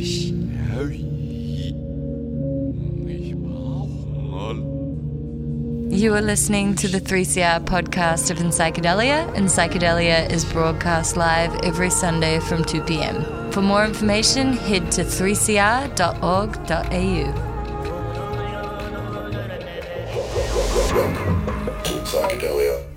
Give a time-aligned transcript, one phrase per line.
[0.00, 0.32] Ich
[5.92, 11.54] You are listening to the 3CR podcast of In Psychedelia, and Psychedelia is broadcast live
[11.56, 13.26] every Sunday from 2 p.m.
[13.52, 15.90] For more information, head to 3cr.org.au.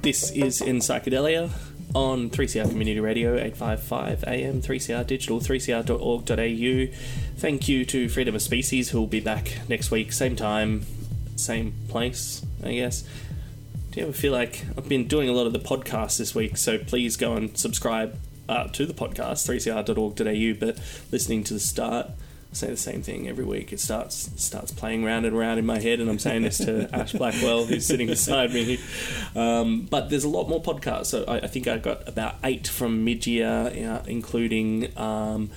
[0.02, 1.50] This is in Psychedelia
[1.94, 6.98] on 3CR Community Radio, 855 AM, 3CR Digital, 3cr.org.au.
[7.38, 10.85] Thank you to Freedom of Species, who will be back next week, same time,
[11.35, 13.04] same place, I guess.
[13.91, 16.58] Do you ever feel like I've been doing a lot of the podcasts this week,
[16.58, 18.18] so please go and subscribe
[18.49, 20.80] uh, to the podcast, 3cr.org.au, but
[21.12, 22.10] listening to the start,
[22.53, 23.73] I say the same thing every week.
[23.73, 26.88] It starts starts playing round and round in my head, and I'm saying this to
[26.93, 28.79] Ash Blackwell, who's sitting beside me.
[29.35, 31.07] Um, but there's a lot more podcasts.
[31.07, 34.95] So I, I think I got about eight from mid year, uh, including.
[34.95, 35.49] Um,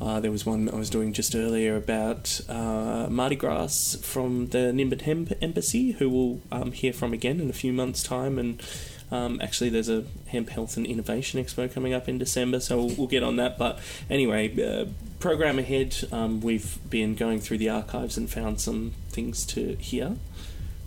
[0.00, 4.72] uh, there was one I was doing just earlier about uh, Mardi Gras from the
[4.72, 8.38] Nimbin Embassy, who we'll um, hear from again in a few months' time.
[8.38, 8.62] And
[9.10, 12.94] um, actually, there's a Hemp Health and Innovation Expo coming up in December, so we'll,
[12.96, 13.58] we'll get on that.
[13.58, 13.78] But
[14.10, 14.86] anyway, uh,
[15.18, 20.16] program ahead, um, we've been going through the archives and found some things to hear.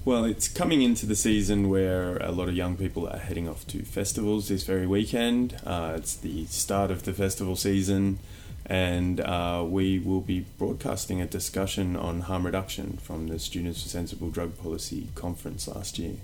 [0.03, 3.67] Well, it's coming into the season where a lot of young people are heading off
[3.67, 5.59] to festivals this very weekend.
[5.63, 8.17] Uh, it's the start of the festival season,
[8.65, 13.89] and uh, we will be broadcasting a discussion on harm reduction from the Students for
[13.89, 16.15] Sensible Drug Policy conference last year.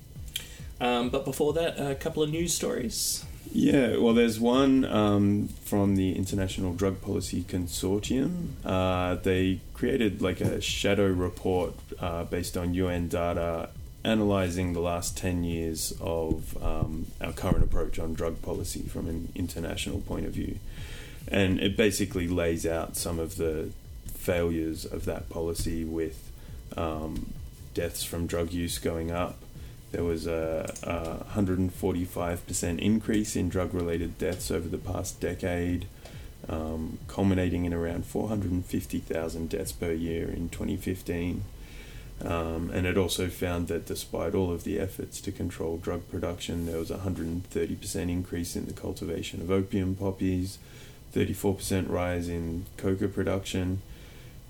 [0.79, 3.25] Um, but before that, a couple of news stories.
[3.51, 8.49] Yeah, well, there's one um, from the International Drug Policy Consortium.
[8.63, 13.69] Uh, they created like a shadow report uh, based on UN data
[14.03, 19.29] analyzing the last 10 years of um, our current approach on drug policy from an
[19.35, 20.59] international point of view.
[21.27, 23.71] And it basically lays out some of the
[24.13, 26.31] failures of that policy with
[26.77, 27.33] um,
[27.73, 29.37] deaths from drug use going up.
[29.91, 35.87] There was a, a 145% increase in drug related deaths over the past decade,
[36.49, 41.43] um, culminating in around 450,000 deaths per year in 2015.
[42.23, 46.65] Um, and it also found that despite all of the efforts to control drug production,
[46.65, 50.57] there was a 130% increase in the cultivation of opium poppies,
[51.13, 53.81] 34% rise in coca production,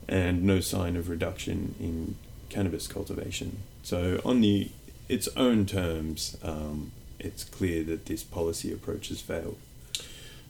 [0.08, 2.16] and no sign of reduction in
[2.50, 3.58] cannabis cultivation.
[3.84, 4.70] So, on the
[5.10, 9.58] its own terms, um, it's clear that this policy approach has failed.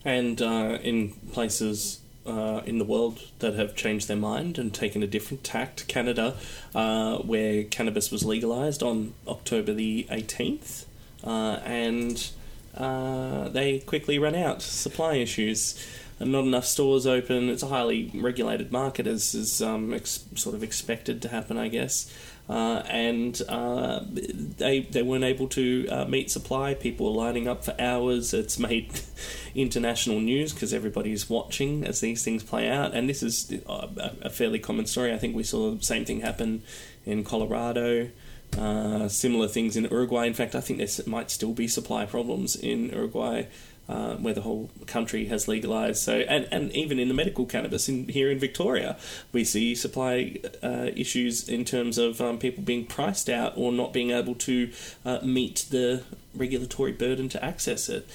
[0.03, 5.01] And uh, in places uh, in the world that have changed their mind and taken
[5.01, 6.35] a different tact, Canada,
[6.75, 10.85] uh, where cannabis was legalized on October the 18th,
[11.23, 12.29] uh, and
[12.75, 14.62] uh, they quickly ran out.
[14.62, 15.84] Supply issues.
[16.19, 17.47] And not enough stores open.
[17.47, 21.67] It's a highly regulated market, as is um, ex- sort of expected to happen, I
[21.67, 22.12] guess.
[22.50, 26.74] Uh, and uh, they they weren't able to uh, meet supply.
[26.74, 28.34] People were lining up for hours.
[28.34, 29.02] It's made
[29.56, 32.94] international news because everybody's watching as these things play out.
[32.94, 33.88] And this is uh,
[34.22, 35.13] a, fairly common story.
[35.13, 36.63] I think we saw the same thing happen
[37.06, 38.12] in Colorado.
[38.58, 40.25] Uh, similar things in Uruguay.
[40.25, 43.47] In fact, I think there might still be supply problems in Uruguay
[43.90, 46.02] uh, where the whole country has legalized.
[46.02, 48.98] So, and, and even in the medical cannabis in here in Victoria,
[49.31, 53.94] we see supply uh, issues in terms of um, people being priced out or not
[53.94, 54.72] being able to
[55.06, 56.03] uh, meet the
[56.36, 58.08] regulatory burden to access it.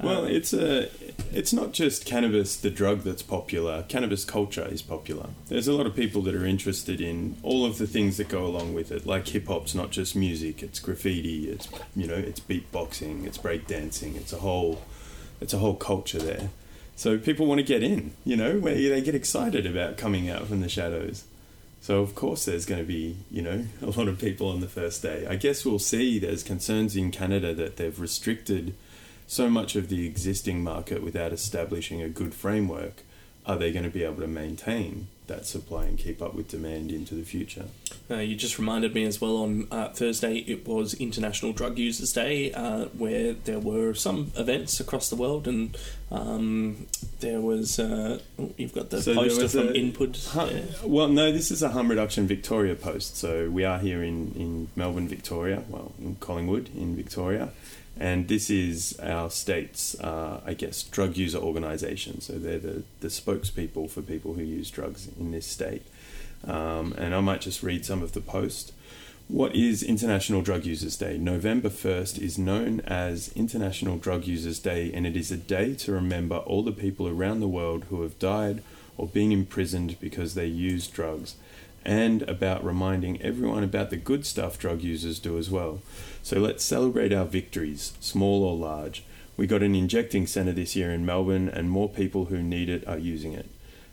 [0.00, 0.88] Well, it's a
[1.32, 3.84] it's not just cannabis, the drug that's popular.
[3.84, 5.28] Cannabis culture is popular.
[5.48, 8.44] There's a lot of people that are interested in all of the things that go
[8.44, 9.06] along with it.
[9.06, 14.16] Like hip hop's not just music; it's graffiti, it's you know, it's beatboxing, it's breakdancing.
[14.16, 14.82] It's a whole
[15.42, 16.50] it's a whole culture there.
[16.96, 20.46] So people want to get in, you know, where they get excited about coming out
[20.46, 21.24] from the shadows.
[21.80, 24.68] So of course there's going to be, you know, a lot of people on the
[24.68, 25.26] first day.
[25.28, 28.74] I guess we'll see there's concerns in Canada that they've restricted
[29.26, 33.02] so much of the existing market without establishing a good framework,
[33.46, 36.90] are they going to be able to maintain that supply and keep up with demand
[36.90, 37.64] into the future?
[38.10, 42.12] Uh, you just reminded me as well on uh, Thursday it was International Drug Users
[42.12, 45.76] Day, uh, where there were some events across the world, and
[46.10, 46.86] um,
[47.20, 50.28] there was uh, oh, you've got the So poster from a- Input.
[50.30, 50.60] Huh, Yeah.
[50.84, 53.16] Well, no, this is a harm reduction Victoria post.
[53.16, 57.50] So we are here in, in Melbourne, Victoria, well, in Collingwood, in Victoria.
[58.02, 62.20] And this is our state's, uh, I guess, drug user organisation.
[62.20, 65.86] So they're the, the spokespeople for people who use drugs in this state.
[66.44, 68.72] Um, and I might just read some of the post.
[69.28, 71.16] What is International Drug Users Day?
[71.16, 75.92] November 1st is known as International Drug Users Day, and it is a day to
[75.92, 78.64] remember all the people around the world who have died
[78.96, 81.36] or been imprisoned because they use drugs,
[81.84, 85.80] and about reminding everyone about the good stuff drug users do as well.
[86.22, 89.04] So let's celebrate our victories, small or large.
[89.36, 92.86] We got an injecting centre this year in Melbourne, and more people who need it
[92.86, 93.48] are using it.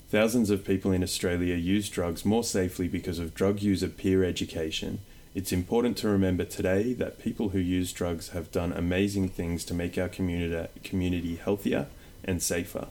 [0.09, 4.99] Thousands of people in Australia use drugs more safely because of drug user peer education.
[5.35, 9.75] It's important to remember today that people who use drugs have done amazing things to
[9.75, 11.85] make our community, community healthier
[12.23, 12.87] and safer.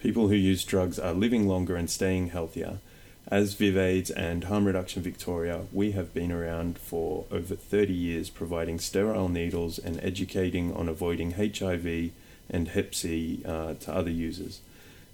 [0.00, 2.78] People who use drugs are living longer and staying healthier.
[3.30, 8.80] As VivAIDS and Harm Reduction Victoria, we have been around for over 30 years providing
[8.80, 12.10] sterile needles and educating on avoiding HIV
[12.50, 14.60] and Hep C uh, to other users.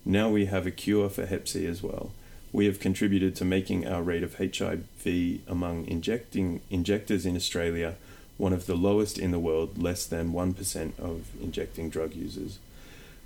[0.02, 2.12] Now we have a cure for Hep C as well.
[2.52, 7.96] We have contributed to making our rate of HIV among injecting injectors in Australia
[8.38, 12.58] one of the lowest in the world, less than 1% of injecting drug users.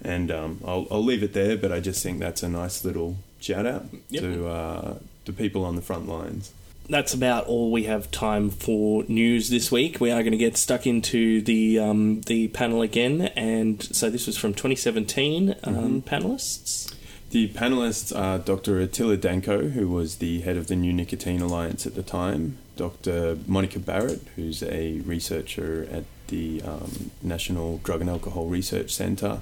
[0.03, 3.19] And um, I'll, I'll leave it there, but I just think that's a nice little
[3.41, 4.23] shout out Yep.
[4.23, 4.95] to uh,
[5.25, 6.53] the people on the front lines.
[6.89, 10.01] that's about all we have time for news this week.
[10.01, 14.27] We are going to get stuck into the um, the panel again, and so this
[14.27, 16.93] was from 2017 um, panelists.
[17.31, 18.81] The panelists are Dr.
[18.81, 23.39] Attila Danko, who was the head of the New Nicotine Alliance at the time, Dr.
[23.47, 29.39] Monica Barrett, who's a researcher at the um, National Drug and Alcohol Research Centre,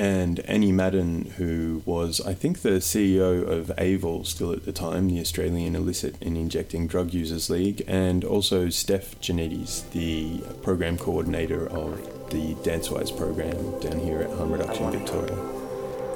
[0.00, 5.08] and Annie Madden, who was, I think, the CEO of AIVL still at the time,
[5.08, 11.68] the Australian Illicit and Injecting Drug Users League, and also Steph Janidis, the program coordinator
[11.68, 11.98] of
[12.30, 15.36] the DanceWise program down here at Harm Reduction Victoria.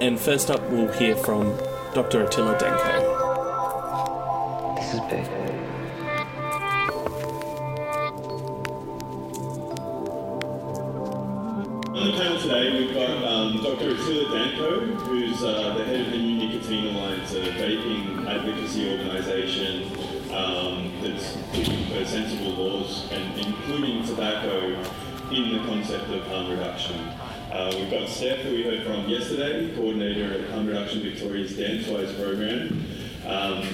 [0.00, 1.54] And first up, we'll hear from
[1.92, 2.24] Dr.
[2.24, 3.20] Attila Danko.
[4.80, 5.53] This is big.
[14.04, 19.84] Attila Danko, who's uh, the head of the New Nicotine Alliance, a vaping advocacy organisation
[20.30, 24.78] um, that's pushing for sensible laws, and including tobacco
[25.30, 27.00] in the concept of harm reduction.
[27.50, 32.14] Uh, we've got Steph, who we heard from yesterday, coordinator at Harm Reduction Victoria's DanceWise
[32.22, 32.84] program.
[33.26, 33.66] Um,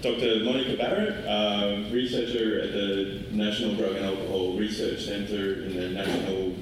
[0.00, 0.42] Dr.
[0.42, 6.56] Monica Barrett, uh, researcher at the National Drug and Alcohol Research Centre in the National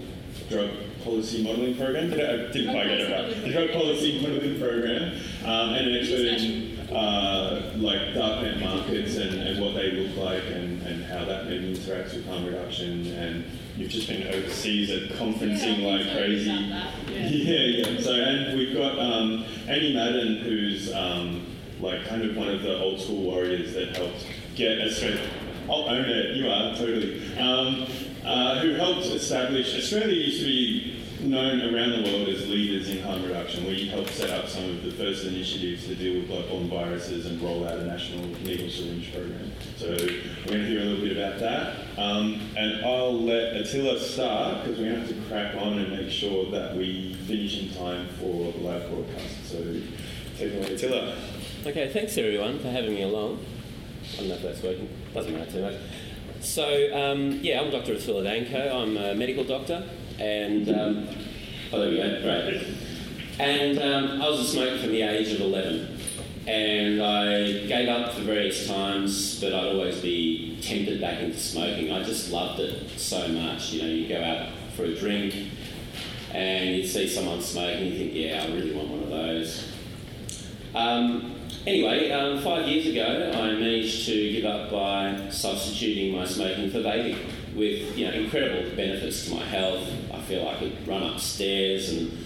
[0.50, 0.68] Drug
[1.02, 2.10] Policy Modelling Program.
[2.10, 3.44] Did I, I didn't quite get it right.
[3.44, 5.12] The Drug Policy Modelling Program,
[5.44, 10.42] um, and an expert in uh, like darknet markets and, and what they look like
[10.52, 13.06] and, and how that maybe interacts with harm reduction.
[13.14, 13.44] And
[13.76, 16.50] you've just been overseas at conferencing like crazy.
[17.10, 18.00] Yeah, yeah.
[18.00, 21.46] So, and we've got um, Annie Madden, who's um,
[21.80, 25.28] like kind of one of the old school warriors that helped get Australia.
[25.68, 26.36] I'll own it.
[26.36, 27.36] You are totally.
[27.38, 27.86] Um,
[28.24, 33.02] uh, who helped establish Australia used to be known around the world as leaders in
[33.02, 33.66] harm reduction.
[33.66, 37.40] We helped set up some of the first initiatives to deal with blood-borne viruses and
[37.42, 39.52] roll out a national needle syringe program.
[39.76, 41.76] So we're going to hear a little bit about that.
[41.98, 46.50] Um, and I'll let Attila start because we have to crack on and make sure
[46.52, 49.50] that we finish in time for the live broadcast.
[49.50, 49.58] So
[50.38, 51.16] take away, Attila.
[51.66, 53.44] Okay, thanks everyone for having me along.
[54.14, 54.88] I don't know if that's working.
[55.12, 55.74] Doesn't matter too much.
[56.40, 56.64] So,
[56.94, 57.92] um, yeah, I'm Dr.
[57.92, 58.82] Attila Danko.
[58.82, 59.84] I'm a medical doctor,
[60.18, 61.08] and um,
[61.72, 62.22] oh, there we go.
[62.22, 62.66] Great.
[63.38, 65.98] And um, I was a smoker from the age of 11,
[66.46, 71.92] and I gave up for various times, but I'd always be tempted back into smoking.
[71.92, 73.72] I just loved it so much.
[73.72, 75.34] You know, you go out for a drink,
[76.32, 79.72] and you see someone smoking, you think, yeah, I really want one of those.
[80.74, 86.70] Um, anyway, um, five years ago, I managed to give up by substituting my smoking
[86.70, 87.18] for vaping,
[87.54, 89.88] with you know incredible benefits to my health.
[90.12, 92.16] I feel I could run upstairs and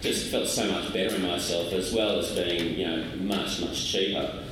[0.00, 3.90] just felt so much better in myself, as well as being you know much much
[3.90, 4.44] cheaper.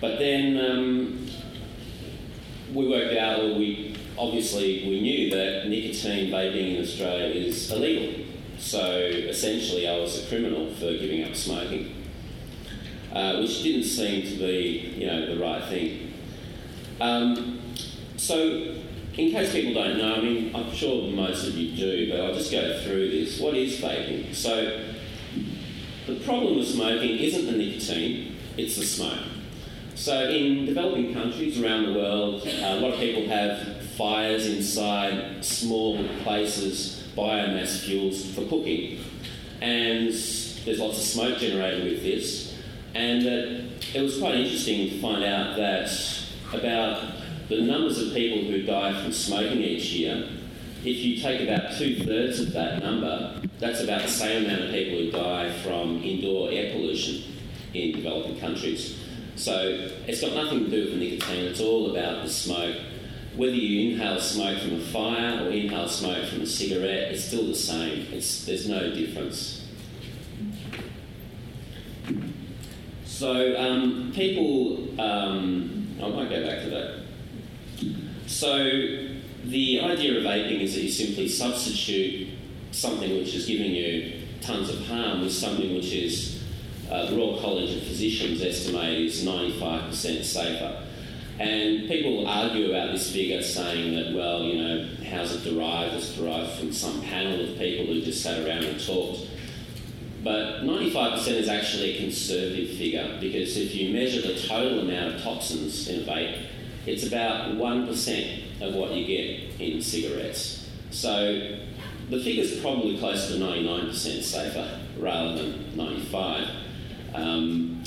[0.00, 1.26] But then um,
[2.72, 8.24] we worked out, or we obviously we knew that nicotine vaping in Australia is illegal.
[8.58, 11.95] So essentially, I was a criminal for giving up smoking
[13.16, 16.12] uh, which didn't seem to be, you know, the right thing.
[17.00, 17.60] Um,
[18.18, 18.36] so,
[19.16, 22.34] in case people don't know, I mean, I'm sure most of you do, but I'll
[22.34, 23.40] just go through this.
[23.40, 24.34] What is vaping?
[24.34, 24.84] So,
[26.06, 29.24] the problem with smoking isn't the nicotine; it's the smoke.
[29.94, 35.42] So, in developing countries around the world, uh, a lot of people have fires inside
[35.42, 39.00] small places, biomass fuels for cooking,
[39.62, 42.45] and there's lots of smoke generated with this.
[42.96, 45.90] And uh, it was quite interesting to find out that
[46.54, 47.12] about
[47.50, 50.30] the numbers of people who die from smoking each year,
[50.80, 54.70] if you take about two thirds of that number, that's about the same amount of
[54.70, 57.34] people who die from indoor air pollution.
[57.74, 58.98] in developing countries.
[59.34, 62.76] So it's got nothing to do with nicotine, it's all about the smoke.
[63.34, 67.46] Whether you inhale smoke from a fire or inhale smoke from a cigarette, it's still
[67.46, 68.06] the same.
[68.10, 69.65] It's, there's no difference.
[73.16, 77.00] So um, people, um, I might go back to that.
[78.26, 78.58] So
[79.42, 82.28] the idea of vaping is that you simply substitute
[82.72, 86.42] something which is giving you tons of harm with something which is
[86.90, 90.82] uh, the Royal College of Physicians estimate is 95% safer.
[91.38, 95.94] And people argue about this figure, saying that, well, you know, how's it derived?
[95.94, 99.20] It's derived from some panel of people who just sat around and talked.
[100.26, 105.22] But 95% is actually a conservative figure because if you measure the total amount of
[105.22, 106.46] toxins in a vape,
[106.84, 110.68] it's about 1% of what you get in cigarettes.
[110.90, 111.60] So
[112.10, 116.48] the figure's probably closer to 99% safer rather than 95.
[117.14, 117.84] Um,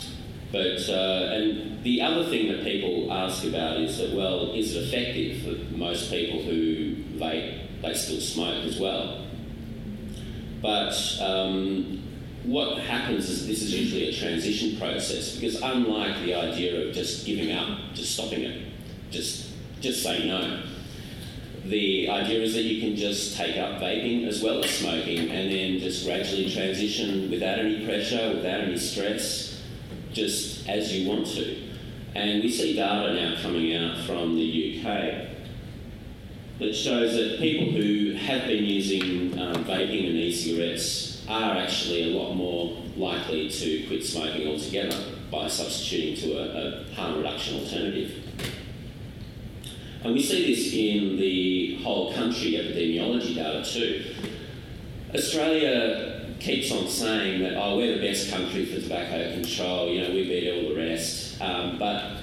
[0.53, 4.85] but uh, and the other thing that people ask about is that well, is it
[4.85, 7.81] effective for most people who vape?
[7.81, 9.25] They still smoke as well.
[10.61, 11.98] But um,
[12.49, 17.25] what happens is this is usually a transition process because unlike the idea of just
[17.25, 18.67] giving up, just stopping it,
[19.11, 19.51] just
[19.81, 20.63] just say no.
[21.65, 25.51] The idea is that you can just take up vaping as well as smoking and
[25.51, 29.61] then just gradually transition without any pressure, without any stress,
[30.11, 31.55] just as you want to.
[32.15, 35.27] And we see data now coming out from the UK
[36.57, 42.17] that shows that people who have been using um, vaping and e-cigarettes are actually a
[42.17, 44.97] lot more likely to quit smoking altogether
[45.29, 48.11] by substituting to a, a harm reduction alternative.
[50.03, 54.15] And we see this in the whole country epidemiology data too.
[55.13, 60.11] Australia keeps on saying that, oh, we're the best country for tobacco control, you know,
[60.11, 61.39] we beat all the rest.
[61.41, 62.21] Um, but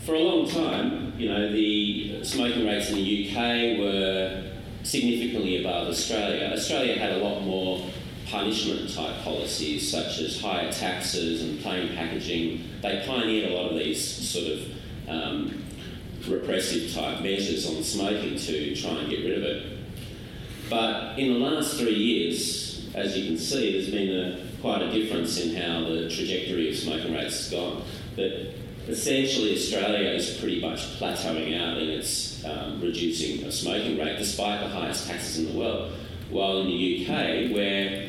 [0.00, 5.88] for a long time, you know, the smoking rates in the UK were significantly above
[5.88, 6.50] Australia.
[6.52, 7.84] Australia had a lot more
[8.32, 12.64] punishment type policies, such as higher taxes and plain packaging.
[12.80, 15.62] They pioneered a lot of these sort of um,
[16.26, 19.78] repressive type measures on smoking to try and get rid of it.
[20.70, 24.90] But in the last three years, as you can see, there's been a, quite a
[24.90, 27.82] difference in how the trajectory of smoking rates has gone.
[28.16, 28.54] But
[28.88, 34.60] essentially, Australia is pretty much plateauing out in its um, reducing of smoking rate, despite
[34.60, 35.92] the highest taxes in the world.
[36.30, 38.08] While in the UK, where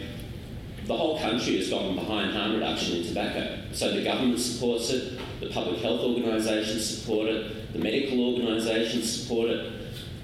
[0.85, 3.59] the whole country has gone behind harm reduction in tobacco.
[3.71, 9.49] So the government supports it, the public health organisations support it, the medical organisations support
[9.49, 9.73] it,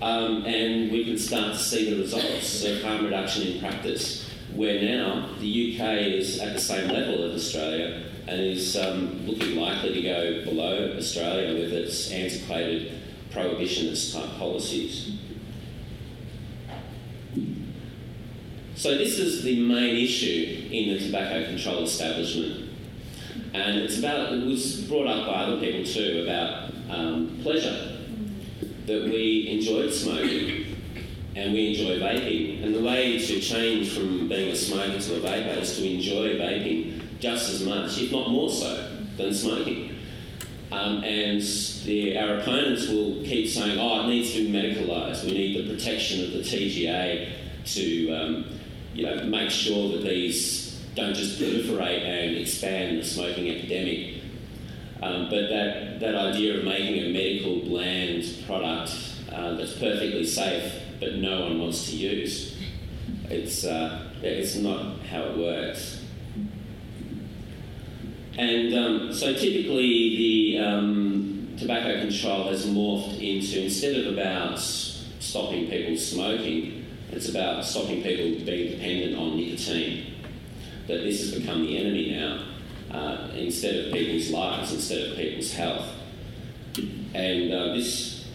[0.02, 4.82] um, and we can start to see the results of harm reduction in practice, where
[4.82, 9.94] now the UK is at the same level as Australia and is um, looking likely
[9.94, 12.94] to go below Australia with its antiquated
[13.32, 15.19] prohibitionist type policies.
[18.80, 22.70] So this is the main issue in the tobacco control establishment.
[23.54, 27.98] And it's about, it was brought up by other people too, about um, pleasure.
[28.86, 30.78] That we enjoyed smoking
[31.36, 32.64] and we enjoy vaping.
[32.64, 36.40] And the way to change from being a smoker to a vapor is to enjoy
[36.40, 39.94] vaping just as much, if not more so, than smoking.
[40.72, 41.42] Um, and
[41.84, 45.26] the, our opponents will keep saying, oh, it needs to be medicalised.
[45.26, 47.34] We need the protection of the TGA
[47.66, 48.59] to um,
[48.94, 54.22] you know, make sure that these don't just proliferate and expand the smoking epidemic.
[55.02, 58.94] Um, but that, that idea of making a medical bland product
[59.32, 62.58] uh, that's perfectly safe but no one wants to use,
[63.30, 66.04] it's, uh, it's not how it works.
[68.38, 70.18] And um, so typically
[70.56, 76.79] the um, tobacco control has morphed into, instead of about stopping people smoking,
[77.12, 80.14] it's about stopping people being dependent on nicotine.
[80.88, 82.44] That this has become the enemy now,
[82.92, 85.86] uh, instead of people's lives, instead of people's health.
[87.14, 88.28] And uh, this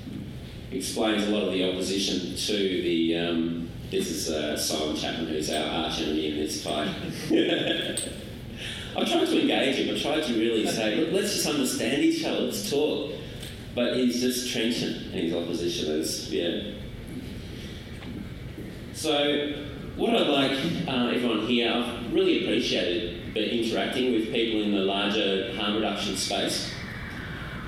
[0.71, 3.17] explains a lot of the opposition to the.
[3.17, 6.89] Um, this is uh, Simon Chapman, who's our arch enemy in this fight.
[8.97, 9.95] I tried to engage him.
[9.95, 12.41] I tried to really say, look, let's just understand each other.
[12.41, 13.13] Let's talk.
[13.75, 15.93] But he's just trenchant in his opposition.
[15.93, 16.75] Is yeah.
[19.05, 19.53] So,
[19.97, 20.53] what I'd like
[20.89, 26.73] uh, everyone here, I've really appreciated interacting with people in the larger harm reduction space.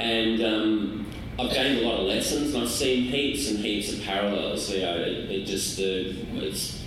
[0.01, 1.07] And um,
[1.39, 4.71] I've gained a lot of lessons and I've seen heaps and heaps of parallels.
[4.71, 6.83] You know, it, it just, uh, it's,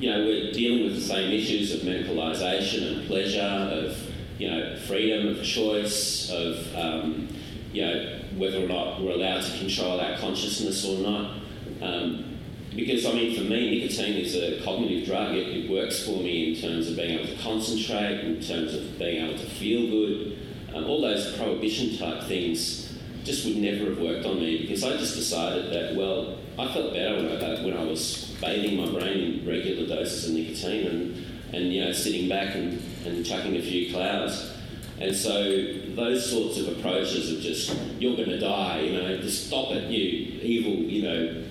[0.00, 3.96] you know, we're dealing with the same issues of medicalisation and pleasure, of
[4.40, 7.28] you know, freedom of choice, of um,
[7.72, 11.36] you know, whether or not we're allowed to control our consciousness or not.
[11.80, 12.35] Um,
[12.76, 15.34] because I mean, for me, nicotine is a cognitive drug.
[15.34, 18.98] It, it, works for me in terms of being able to concentrate, in terms of
[18.98, 20.38] being able to feel good.
[20.74, 24.90] Um, all those prohibition type things just would never have worked on me because I
[24.98, 29.40] just decided that well, I felt better when I, when I was bathing my brain
[29.40, 33.62] in regular doses of nicotine and and you know sitting back and, and chucking a
[33.62, 34.52] few clouds.
[34.98, 39.48] And so those sorts of approaches of just you're going to die, you know, just
[39.48, 41.45] stop it, you evil, you know,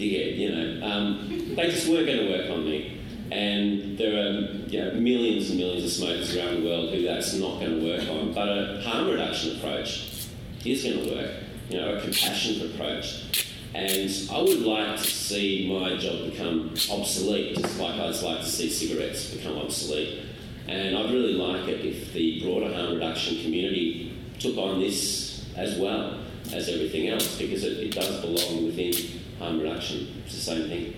[0.00, 2.96] dickhead, you know, um, they just weren't going to work on me.
[3.30, 7.34] And there are you know, millions and millions of smokers around the world who that's
[7.34, 8.32] not going to work on.
[8.32, 10.26] But a harm reduction approach
[10.64, 11.30] is going to work,
[11.68, 13.46] you know, a compassionate approach.
[13.72, 18.48] And I would like to see my job become obsolete, just like I'd like to
[18.48, 20.24] see cigarettes become obsolete.
[20.66, 25.78] And I'd really like it if the broader harm reduction community took on this as
[25.78, 26.18] well
[26.52, 28.92] as everything else, because it, it does belong within
[29.40, 30.22] harm reduction.
[30.24, 30.94] It's the same thing.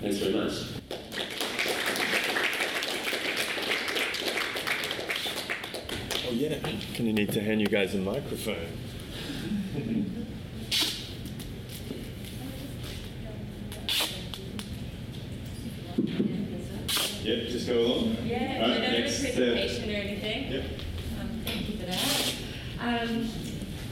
[0.00, 0.52] Thanks very much.
[6.28, 6.58] Oh yeah,
[6.96, 8.66] gonna need to hand you guys a microphone.
[17.22, 18.16] Yep, just go along.
[18.24, 20.52] Yeah, All right, I don't have a next, uh, or anything.
[20.52, 20.64] Yep.
[21.20, 22.34] Um, thank you for that.
[22.80, 23.28] Um,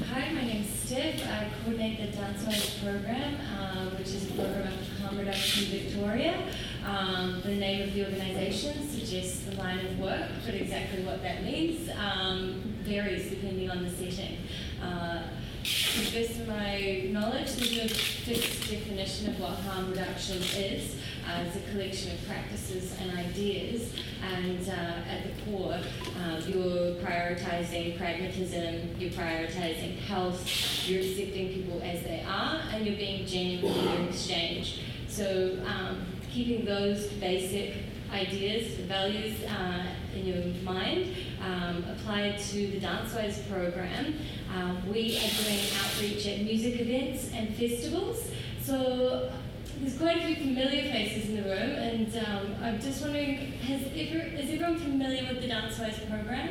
[0.08, 1.26] hi, my name's Steph.
[1.28, 6.40] I coordinate the Dance program, uh, which is a program of harm reduction Victoria.
[6.86, 11.42] Um, the name of the organisation suggests the line of work, but exactly what that
[11.42, 14.38] means um, varies depending on the setting.
[14.80, 15.22] Uh,
[15.64, 20.96] best of my knowledge, there's no fixed definition of what harm reduction is.
[21.26, 26.96] Uh, it's a collection of practices and ideas, and uh, at the core, uh, you're
[26.96, 30.46] prioritizing pragmatism, you're prioritizing health,
[30.86, 34.82] you're accepting people as they are, and you're being genuine in your exchange.
[35.08, 37.76] So, um, keeping those basic
[38.12, 44.14] ideas, values uh, in your mind, um, applied to the DanceWise program.
[44.54, 48.30] Um, we are doing outreach at music events and festivals.
[48.62, 49.32] So
[49.80, 53.82] there's quite a few familiar faces in the room, and um, I'm just wondering, has
[53.82, 56.50] ever, is everyone familiar with the DanceWise program?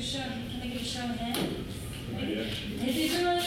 [0.00, 1.72] Show, can I get a show of hands?
[2.18, 3.38] Has everyone,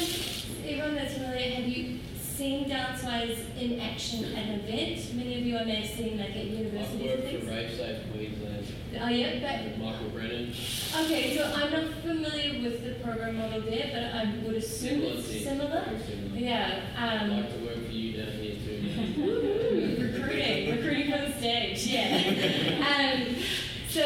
[0.65, 1.96] everyone that's familiar, have you
[2.37, 5.13] seen DanceWise in action at an event?
[5.15, 8.11] Many of you I may have seen like at universities I and worked for RaveSafe
[8.11, 8.67] Queensland
[8.99, 10.53] Oh yeah, but Michael Brennan.
[11.03, 15.13] Okay, so I'm not familiar with the program model there, but I would assume Similar
[15.19, 15.83] it's similar.
[16.07, 16.39] Similar.
[16.39, 16.81] Yeah.
[16.97, 20.13] I'd Um, like to work for you down here too.
[20.13, 21.85] recruiting, recruiting for the stage.
[21.87, 23.27] Yeah.
[23.27, 23.35] um,
[23.89, 24.01] so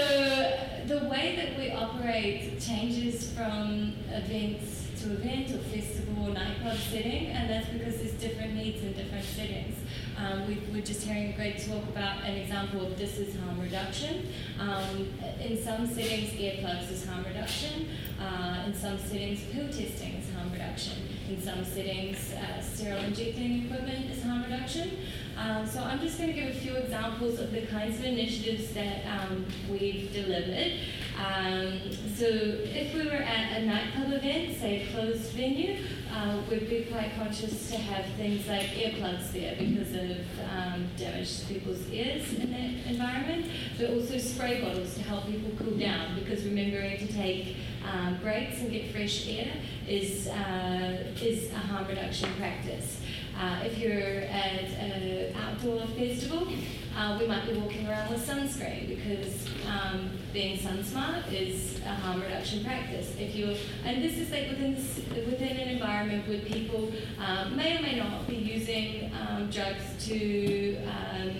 [0.87, 7.49] the way that we operate changes from events to event or festival nightclub setting, and
[7.49, 9.77] that's because there's different needs in different settings.
[10.17, 13.59] Um, we were just hearing a great talk about an example of this is harm
[13.59, 14.27] reduction.
[14.59, 17.89] Um, in some settings, earplugs is harm reduction.
[18.19, 20.93] Uh, in some settings, pill testing is harm reduction.
[21.27, 24.91] In some settings, uh, sterile injecting equipment is harm reduction.
[25.37, 28.73] Um, so I'm just going to give a few examples of the kinds of initiatives
[28.73, 30.73] that um, we've delivered.
[31.17, 31.79] Um,
[32.15, 35.77] so if we were at a nightclub event, say a closed venue,
[36.13, 40.17] uh, we'd be quite conscious to have things like earplugs there because of
[40.55, 43.45] um, damage to people's ears in that environment,
[43.77, 47.55] but also spray bottles to help people cool down because remembering to take
[47.89, 49.53] um, breaks and get fresh air
[49.87, 53.01] is, uh, is a harm reduction practice.
[53.39, 56.47] Uh, if you're at an outdoor festival,
[56.95, 61.89] uh, we might be walking around with sunscreen because um, being sun smart is a
[61.89, 63.15] harm reduction practice.
[63.17, 67.77] If you and this is like within this, within an environment where people um, may
[67.77, 71.31] or may not be using um, drugs to um,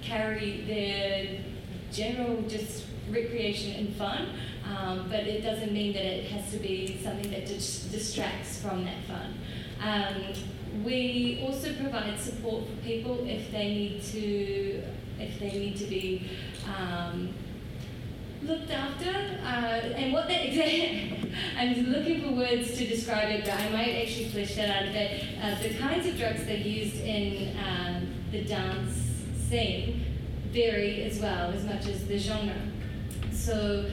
[0.00, 1.40] carry their
[1.92, 4.28] general just recreation and fun,
[4.66, 8.84] um, but it doesn't mean that it has to be something that dis- distracts from
[8.84, 9.34] that fun.
[10.84, 14.82] We also provide support for people if they need to
[15.18, 16.28] if they need to be
[16.66, 17.32] um,
[18.42, 19.10] looked after.
[19.44, 20.42] Uh, and what that
[21.56, 24.92] I'm looking for words to describe it, but I might actually flesh that out a
[24.92, 25.22] bit.
[25.42, 28.96] Uh, the kinds of drugs that used in um, the dance
[29.48, 30.04] scene
[30.50, 32.54] vary as well, as much as the genre.
[33.32, 33.88] So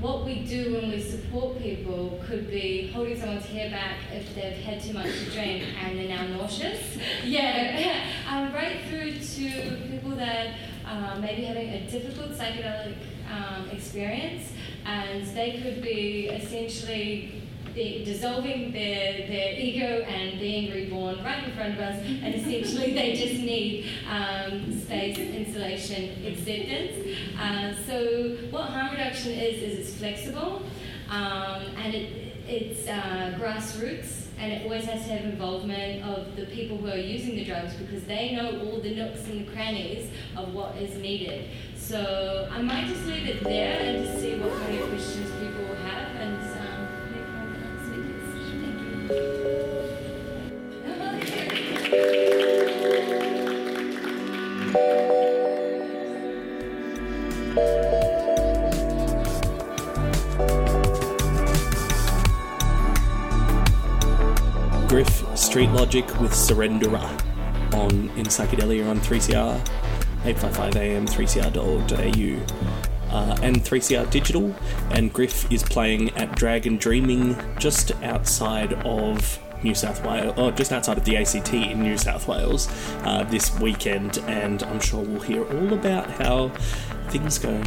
[0.00, 4.56] what we do when we support people could be holding someone's hair back if they've
[4.64, 6.98] had too much to drink and they're now nauseous.
[7.24, 10.54] Yeah, um, right through to people that
[10.86, 12.94] uh, maybe having a difficult psychedelic
[13.30, 14.52] um, experience,
[14.86, 17.39] and they could be essentially
[17.74, 22.92] be dissolving their, their ego and being reborn right in front of us, and essentially
[22.94, 27.18] they just need um, space, insulation, acceptance.
[27.38, 30.62] Uh, so what harm reduction is is it's flexible,
[31.08, 36.46] um, and it, it's uh, grassroots, and it always has to have involvement of the
[36.46, 40.10] people who are using the drugs because they know all the nooks and the crannies
[40.36, 41.50] of what is needed.
[41.76, 45.74] So I might just leave it there and just see what kind of questions people
[45.74, 45.99] have
[64.86, 67.00] Griff Street Logic with Surrenderer
[67.74, 69.54] on in Psychedelia on 3CR,
[70.24, 74.54] 855 AM, 3cr.org.au, uh, and 3CR Digital.
[74.90, 80.72] And Griff is playing at Dragon Dreaming just outside of New South Wales, or just
[80.72, 82.68] outside of the ACT in New South Wales
[83.02, 84.18] uh, this weekend.
[84.26, 86.48] And I'm sure we'll hear all about how
[87.08, 87.62] things go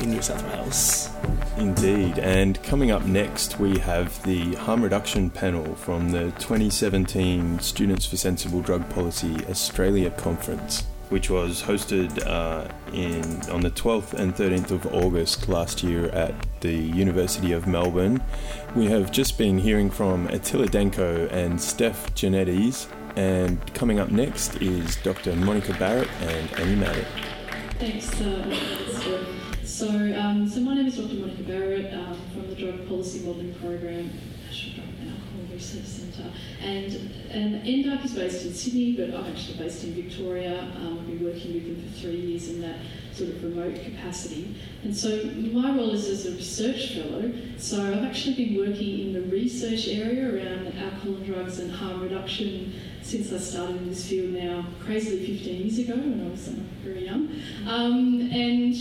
[0.00, 1.10] in New South Wales.
[1.56, 8.04] Indeed, and coming up next, we have the harm reduction panel from the 2017 Students
[8.06, 14.34] for Sensible Drug Policy Australia Conference, which was hosted uh, in on the 12th and
[14.34, 18.22] 13th of August last year at the University of Melbourne.
[18.74, 24.56] We have just been hearing from Attila Danko and Steph Genettis, and coming up next
[24.56, 25.34] is Dr.
[25.36, 27.04] Monica Barrett and Annie Madden.
[27.78, 28.54] Thanks, uh,
[29.64, 31.14] So, um, so my name is Dr.
[31.14, 34.10] Monica Barrett um, from the Drug Policy Modelling Program,
[34.46, 36.30] National Drug and Alcohol Research Centre,
[36.62, 36.92] and
[37.30, 40.60] and NDARC is based in Sydney, but I'm actually based in Victoria.
[40.76, 42.76] Um, I've been working with them for three years in that
[43.14, 47.32] sort of remote capacity, and so my role is as a research fellow.
[47.56, 52.02] So I've actually been working in the research area around alcohol and drugs and harm
[52.02, 56.48] reduction since I started in this field now, crazily 15 years ago when I was
[56.48, 56.52] uh,
[56.84, 57.30] very young.
[57.66, 58.74] Um, and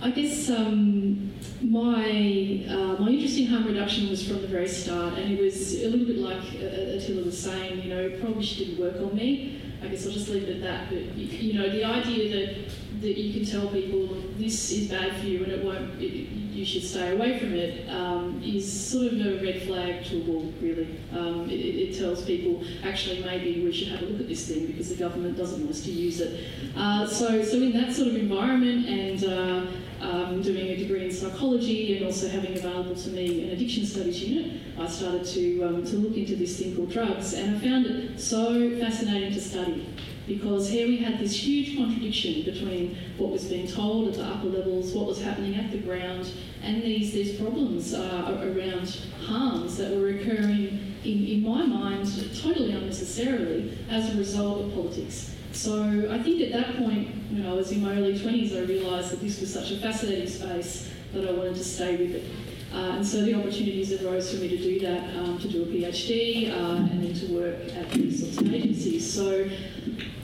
[0.00, 1.32] I guess um,
[1.62, 5.82] my uh, my interest in harm reduction was from the very start, and it was
[5.82, 7.82] a little bit like uh, Attila was saying.
[7.82, 9.60] You know, probably she didn't work on me.
[9.82, 10.88] I guess I'll just leave it at that.
[10.88, 15.16] But you, you know, the idea that that you can tell people this is bad
[15.20, 16.28] for you and it won't, it,
[16.60, 20.24] you should stay away from it, um, is sort of a red flag to a
[20.24, 21.00] wall, really.
[21.10, 24.66] Um, it, it tells people actually maybe we should have a look at this thing
[24.66, 26.48] because the government doesn't want us to use it.
[26.76, 29.66] Uh, so, so in that sort of environment and uh,
[30.02, 34.22] um, doing a degree in psychology and also having available to me an addiction studies
[34.22, 37.86] unit, I started to, um, to look into this thing called drugs and I found
[37.86, 39.88] it so fascinating to study
[40.26, 44.46] because here we had this huge contradiction between what was being told at the upper
[44.46, 46.30] levels, what was happening at the ground,
[46.62, 48.88] and these, these problems uh, around
[49.26, 52.06] harms that were occurring, in, in my mind,
[52.40, 55.34] totally unnecessarily as a result of politics.
[55.52, 59.10] So I think at that point, when I was in my early 20s, I realised
[59.10, 62.24] that this was such a fascinating space that I wanted to stay with it.
[62.72, 65.66] Uh, and so the opportunities arose for me to do that, um, to do a
[65.66, 69.12] PhD, uh, and then to work at these sorts of agencies.
[69.12, 69.48] So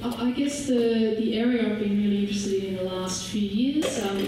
[0.03, 3.41] I I guess the, the area I've been really interested in in the last few
[3.41, 4.19] years, um,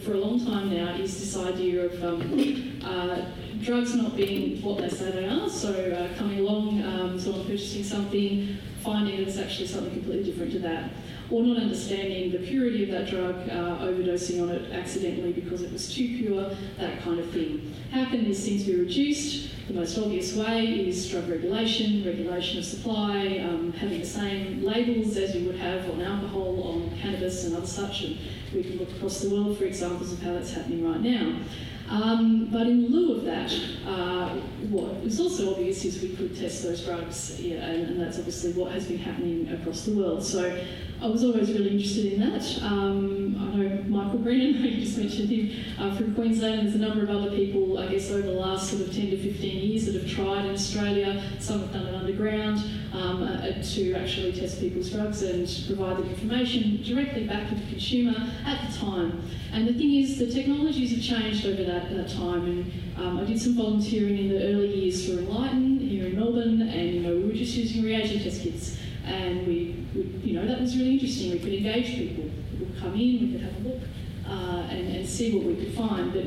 [0.00, 3.26] for a long time now, is this idea of um, uh,
[3.62, 5.48] drugs not being what they say they are.
[5.48, 10.52] So uh, coming along, um, someone purchasing something, finding that it's actually something completely different
[10.52, 10.90] to that,
[11.30, 15.72] or not understanding the purity of that drug, uh, overdosing on it accidentally because it
[15.72, 17.74] was too pure, that kind of thing.
[17.90, 19.50] How can these things be reduced?
[19.66, 25.16] The most obvious way is drug regulation, regulation of supply, um, having the same labels
[25.16, 28.02] as you would have on alcohol, on cannabis, and other such.
[28.02, 28.18] And
[28.54, 31.40] we can look across the world for examples of how that's happening right now.
[31.88, 33.52] Um, but in lieu of that,
[33.86, 34.34] uh,
[34.70, 38.52] what is also obvious is we could test those drugs, yeah, and, and, that's obviously
[38.54, 40.22] what has been happening across the world.
[40.22, 40.54] So
[41.00, 42.62] I was always really interested in that.
[42.62, 47.02] Um, I know Michael Brennan, you just mentioned him, uh, from Queensland, there's a number
[47.02, 49.94] of other people, I guess, over the last sort of 10 to 15 years that
[49.94, 51.22] have tried in Australia.
[51.38, 52.62] Some have done it underground
[52.96, 57.66] um, uh, to actually test people's drugs and provide the information directly back to the
[57.66, 58.14] consumer
[58.46, 59.22] at the time.
[59.52, 62.44] And the thing is, the technologies have changed over that, that time.
[62.44, 66.62] And um, I did some volunteering in the early years for Enlighten here in Melbourne,
[66.62, 70.46] and you know we were just using reagent test kits, and we, we you know
[70.46, 71.32] that was really interesting.
[71.32, 72.24] We could engage people.
[72.50, 73.82] People would come in, we could have a look,
[74.26, 76.14] uh, and, and see what we could find.
[76.14, 76.24] But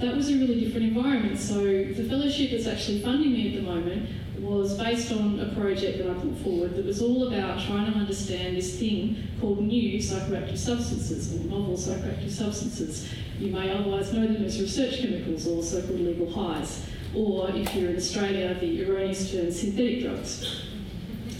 [0.00, 1.38] that was a really different environment.
[1.38, 4.08] So the fellowship that's actually funding me at the moment
[4.42, 7.98] was based on a project that I put forward that was all about trying to
[7.98, 13.08] understand this thing called new psychoactive substances or novel psychoactive substances.
[13.38, 17.90] You may otherwise know them as research chemicals or so-called legal highs, or if you're
[17.90, 20.62] in Australia, the erroneous term synthetic drugs.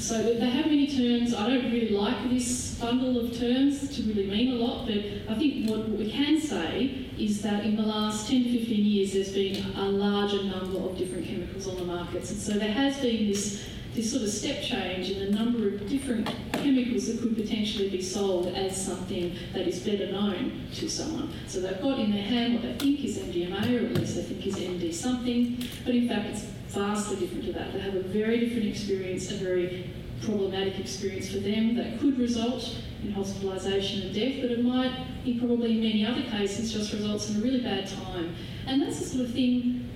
[0.03, 1.33] So they have many terms.
[1.33, 5.39] I don't really like this bundle of terms to really mean a lot, but I
[5.39, 9.33] think what we can say is that in the last 10 to 15 years there's
[9.33, 12.33] been a larger number of different chemicals on the markets.
[12.33, 15.89] And so there has been this, this sort of step change in the number of
[15.89, 21.33] different chemicals that could potentially be sold as something that is better known to someone.
[21.47, 24.23] So they've got in their hand what they think is MDMA, or at least they
[24.23, 27.73] think is MD something, but in fact it's vastly different to that.
[27.73, 29.91] They have a very different experience, a very
[30.23, 34.93] problematic experience for them that could result in hospitalisation and death, but it might,
[35.27, 38.35] in probably in many other cases, just results in a really bad time.
[38.67, 39.89] And that's the sort of thing.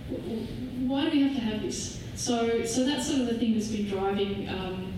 [0.87, 2.02] Why do we have to have this?
[2.16, 4.94] So, so that's sort of the thing that's been driving um,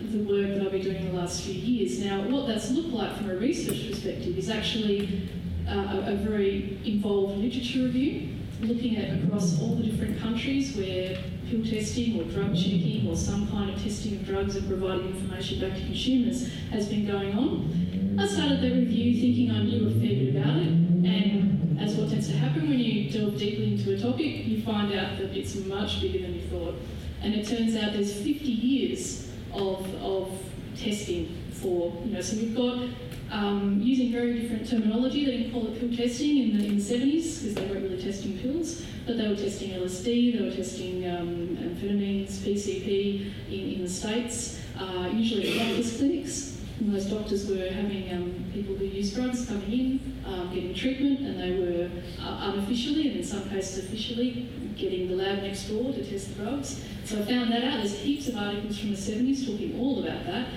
[0.00, 2.00] the work that I've been doing in the last few years.
[2.04, 5.28] Now, what that's looked like from a research perspective is actually
[5.68, 8.28] uh, a, a very involved literature review,
[8.60, 13.48] looking at across all the different countries where pill testing or drug checking or some
[13.48, 18.16] kind of testing of drugs and providing information back to consumers has been going on.
[18.18, 21.45] I started the review thinking I knew a fair bit about it, and
[21.80, 25.18] as what tends to happen when you delve deeply into a topic, you find out
[25.18, 26.74] that it's much bigger than you thought.
[27.22, 30.30] And it turns out there's 50 years of, of
[30.76, 32.88] testing for, you know, so we've got
[33.30, 35.24] um, using very different terminology.
[35.24, 38.02] They didn't call it pill testing in the, in the 70s because they weren't really
[38.02, 43.82] testing pills, but they were testing LSD, they were testing um, amphetamines, PCP in, in
[43.82, 46.60] the States, uh, usually at doctors' clinics.
[46.80, 51.40] Those doctors were having um, people who use drugs coming in, um, getting treatment, and
[51.40, 56.04] they were uh, unofficially, and in some cases officially, getting the lab next door to
[56.04, 56.84] test the drugs.
[57.04, 57.78] So I found that out.
[57.78, 60.48] There's heaps of articles from the 70s talking all about that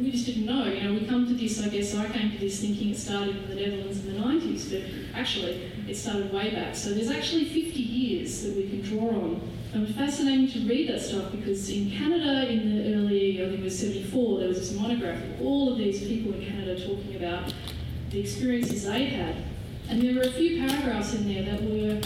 [0.00, 0.64] we just didn't know.
[0.64, 3.36] You know, we come to this, I guess I came to this thinking it started
[3.36, 6.74] in the Netherlands in the 90s, but actually it started way back.
[6.74, 9.40] So there's actually 50 years that we can draw on.
[9.72, 13.60] And it's fascinating to read that stuff because in Canada in the early, I think
[13.60, 17.16] it was 74, there was this monograph of all of these people in Canada talking
[17.16, 17.52] about
[18.10, 19.36] the experiences they had.
[19.88, 22.00] And there were a few paragraphs in there that were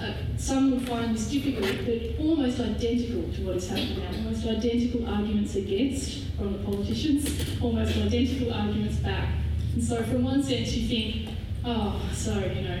[0.00, 4.46] uh, some would find this difficult, but almost identical to what is happening now, almost
[4.46, 9.34] identical arguments against from the politicians, almost identical arguments back.
[9.74, 11.29] And so, from one sense, you think,
[11.64, 12.78] oh, so, you know,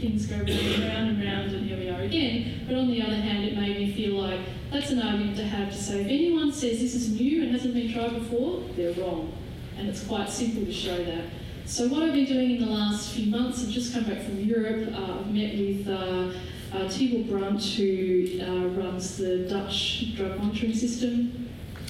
[0.00, 2.64] things go round and round and here we are again.
[2.66, 5.70] But on the other hand, it made me feel like that's an argument to have
[5.70, 9.32] to say if anyone says this is new and hasn't been tried before, they're wrong.
[9.76, 11.24] And it's quite simple to show that.
[11.66, 14.38] So what I've been doing in the last few months, I've just come back from
[14.40, 14.94] Europe.
[14.94, 16.30] Uh, I've met with uh,
[16.72, 21.43] uh, Tibor Brunt, who uh, runs the Dutch drug monitoring system.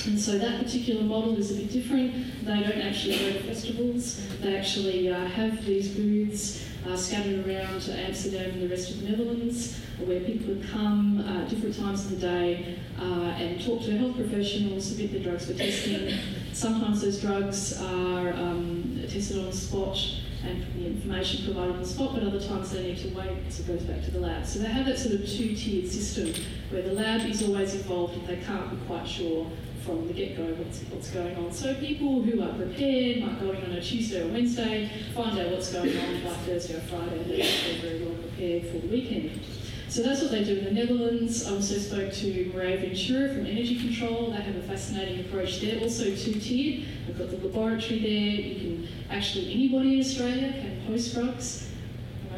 [0.07, 2.44] And so that particular model is a bit different.
[2.44, 4.20] They don't actually go to festivals.
[4.40, 9.09] They actually uh, have these booths uh, scattered around Amsterdam and the rest of the
[9.09, 14.16] Netherlands, where people come at different times of the day uh, and talk to health
[14.16, 16.18] professionals, submit their drugs for testing.
[16.52, 19.98] Sometimes those drugs are um, tested on the spot
[20.46, 23.61] and the information provided on the spot, but other times they need to wait because
[23.61, 24.44] it goes back to the lab.
[24.44, 26.35] So they have that sort of two-tiered system
[26.70, 29.50] where the lab is always involved and they can't be quite sure
[29.85, 31.53] from the get-go what's, what's going on.
[31.53, 35.73] So people who are prepared might going on a Tuesday or Wednesday, find out what's
[35.73, 39.40] going on by Thursday or Friday, and they're very well prepared for the weekend.
[39.88, 41.47] So that's what they do in the Netherlands.
[41.47, 44.31] I also spoke to Mireia Ventura from Energy Control.
[44.31, 46.88] They have a fascinating approach there, also two-tiered.
[47.07, 48.11] They've got the laboratory there.
[48.11, 51.70] You can actually, anybody in Australia can post drugs,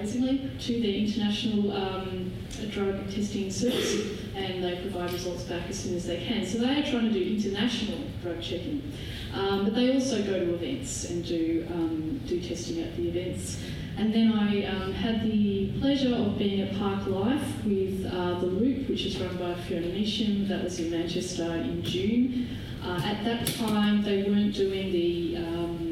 [0.07, 2.33] amazingly, to their international um,
[2.71, 6.47] drug testing service and they provide results back as soon as they can.
[6.47, 8.93] So they are trying to do international drug checking.
[9.35, 13.63] Um, but they also go to events and do, um, do testing at the events.
[13.99, 18.89] And then I um, had the pleasure of being at Parklife with uh, The Loop,
[18.89, 20.49] which is run by Fiona Measham.
[20.49, 22.49] That was in Manchester in June.
[22.85, 25.86] Uh, at that time, they weren't doing the um,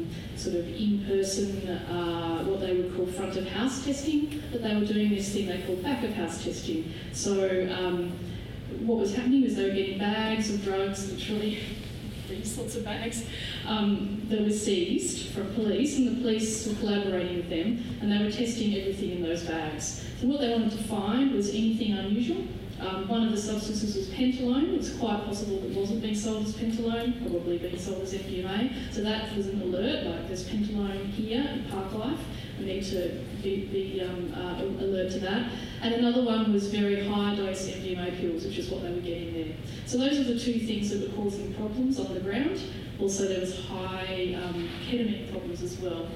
[0.45, 4.85] sort of in-person, uh, what they would call front of house testing, but they were
[4.85, 6.93] doing this thing they call back of house testing.
[7.13, 8.11] So um,
[8.81, 11.57] what was happening was they were getting bags of drugs, literally
[12.29, 13.25] these sorts of bags,
[13.65, 18.23] um, that were seized from police, and the police were collaborating with them, and they
[18.23, 20.05] were testing everything in those bags.
[20.21, 22.43] So what they wanted to find was anything unusual.
[22.79, 24.75] Um, one of the substances was pentylone.
[24.75, 28.93] It's quite possible that it wasn't being sold as pentylone, probably being sold as MDMA.
[28.93, 32.19] So that was an alert, like there's pentylone here in Parklife.
[32.59, 35.51] We need to be, be um, uh, alert to that.
[35.81, 39.33] And another one was very high dose MDMA pills, which is what they were getting
[39.33, 39.55] there.
[39.85, 42.61] So those are the two things that were causing problems on the ground.
[42.99, 46.07] Also, there was high um, ketamine problems as well.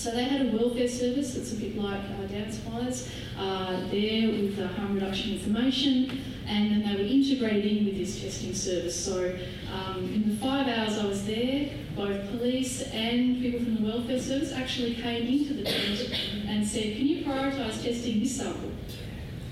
[0.00, 3.06] So they had a welfare service that's a bit like uh, DanceWise
[3.38, 8.54] uh, there with harm reduction information, and then they were integrated in with this testing
[8.54, 8.96] service.
[8.96, 9.36] So
[9.70, 14.18] um, in the five hours I was there, both police and people from the welfare
[14.18, 16.14] service actually came into the tent
[16.48, 18.70] and said, "Can you prioritise testing this sample?"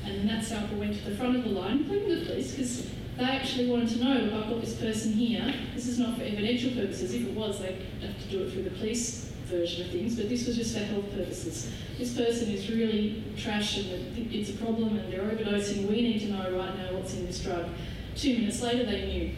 [0.07, 2.87] And that sample went to the front of the line, including the police, because
[3.19, 6.71] they actually wanted to know, I've got this person here, this is not for evidential
[6.71, 7.13] purposes.
[7.13, 10.29] If it was, they'd have to do it through the police version of things, but
[10.29, 11.71] this was just for health purposes.
[11.99, 15.89] This person is really trash and it's a problem and they're overdosing.
[15.89, 17.67] We need to know right now what's in this drug.
[18.15, 19.35] Two minutes later, they knew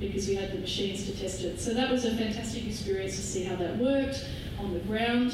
[0.00, 1.60] because we had the machines to test it.
[1.60, 4.26] So that was a fantastic experience to see how that worked
[4.58, 5.32] on the ground.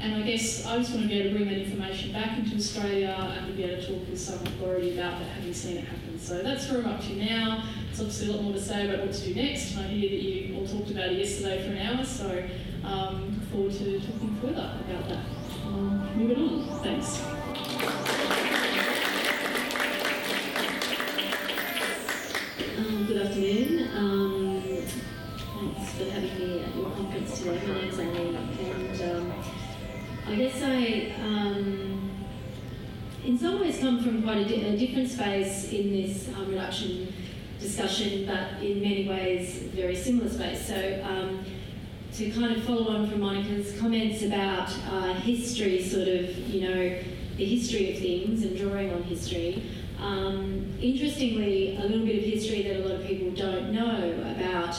[0.00, 2.56] And I guess I just want to be able to bring that information back into
[2.56, 5.84] Australia and to be able to talk with some authority about that, having seen it
[5.84, 6.18] happen.
[6.18, 7.64] So that's where I'm up to now.
[7.86, 10.10] There's obviously a lot more to say about what to do next, and I hear
[10.10, 12.42] that you all talked about it yesterday for an hour, so
[12.84, 15.24] um, forward to talking further about that.
[15.66, 16.82] Um, moving on.
[16.82, 17.22] Thanks.
[22.78, 23.88] Um, good afternoon.
[23.96, 27.60] Um, thanks for having me at your conference today.
[27.66, 29.32] My name's Annie, and um,
[30.26, 32.10] I guess I, um,
[33.24, 37.12] in some ways, come from quite a, di- a different space in this harm reduction
[37.60, 40.66] discussion, but in many ways, very similar space.
[40.66, 41.44] So, um,
[42.14, 46.98] to kind of follow on from Monica's comments about uh, history, sort of, you know,
[47.36, 49.62] the history of things and drawing on history.
[49.98, 54.76] Um, interestingly, a little bit of history that a lot of people don't know about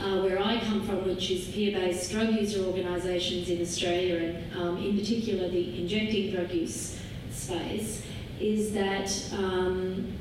[0.00, 4.78] uh, where I come from, which is peer-based drug user organisations in Australia, and um,
[4.78, 6.98] in particular the injecting drug use
[7.30, 8.02] space,
[8.40, 10.12] is that um,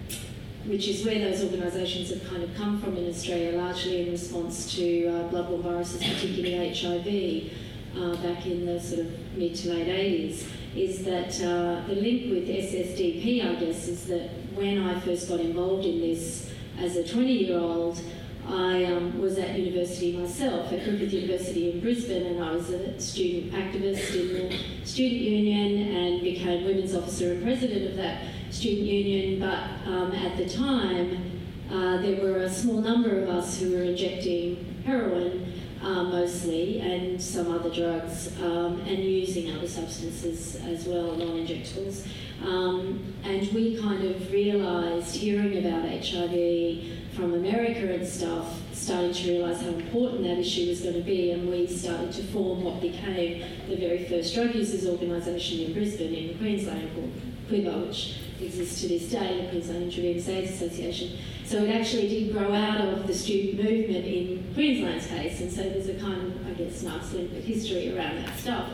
[0.66, 4.74] which is where those organisations have kind of come from in Australia, largely in response
[4.76, 7.52] to uh, bloodborne viruses, particularly HIV,
[7.98, 12.32] uh, back in the sort of mid to late 80s, is that uh, the link
[12.32, 17.08] with SSDP, I guess, is that when I first got involved in this as a
[17.08, 18.02] 20 year old,
[18.48, 23.00] I um, was at university myself, at Griffith University in Brisbane, and I was a
[23.00, 28.88] student activist in the student union and became women's officer and president of that student
[28.88, 29.40] union.
[29.40, 31.40] But um, at the time,
[31.72, 37.22] uh, there were a small number of us who were injecting heroin uh, mostly and
[37.22, 42.08] some other drugs um, and using other substances as well, non injectables.
[42.44, 49.30] Um, and we kind of realised, hearing about HIV from America and stuff, starting to
[49.30, 52.82] realise how important that issue was going to be, and we started to form what
[52.82, 57.12] became the very first drug users organisation in Brisbane, in Queensland, called
[57.50, 61.18] QuIVAA, which exists to this day, the Queensland Intravenous AIDS Association.
[61.46, 65.64] So it actually did grow out of the student movement in Queensland's case, and so
[65.64, 68.70] there's a kind of, I guess, nice link history around that stuff.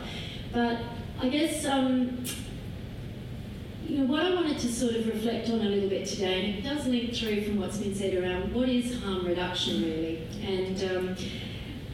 [0.52, 0.80] But
[1.20, 2.24] I guess um,
[3.86, 6.58] you know, what I wanted to sort of reflect on a little bit today, and
[6.58, 10.82] it does link through from what's been said around what is harm reduction really, and
[10.96, 11.16] um,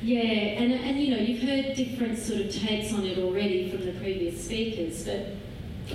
[0.02, 3.86] yeah, and, and you know, you've heard different sort of takes on it already from
[3.86, 5.28] the previous speakers, but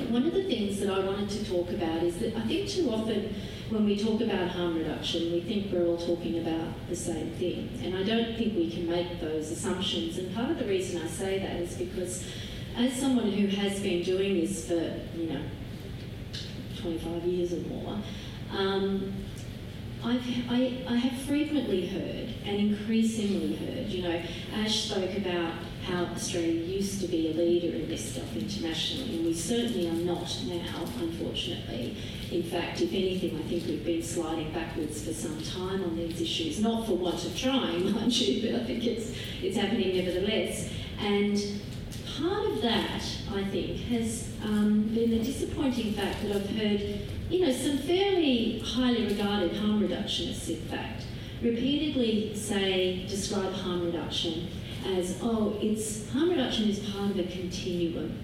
[0.10, 2.89] one of the things that I wanted to talk about is that I think too
[2.91, 3.34] often
[3.69, 7.69] when we talk about harm reduction, we think we're all talking about the same thing,
[7.84, 10.17] and I don't think we can make those assumptions.
[10.17, 12.23] And part of the reason I say that is because
[12.75, 15.41] as someone who has been doing this for, you know,
[16.82, 17.99] 25 years or more,
[18.52, 19.13] um,
[20.04, 24.21] I've, I, I have frequently heard and increasingly heard, you know,
[24.56, 25.54] Ash spoke about
[25.89, 29.93] how Australia used to be a leader in this stuff internationally, and we certainly are
[29.93, 31.95] not now, unfortunately.
[32.32, 36.21] In fact, if anything, I think we've been sliding backwards for some time on these
[36.21, 40.71] issues, not for want of trying, mind you, but I think it's, it's happening nevertheless.
[40.99, 41.38] And
[42.17, 43.02] part of that,
[43.34, 46.82] I think, has um, been the disappointing fact that I've heard,
[47.30, 51.04] you know, some fairly highly regarded harm reductionists, in fact,
[51.41, 54.47] repeatedly say, describe harm reduction
[54.86, 58.19] as, oh, it's harm reduction is part of a continuum.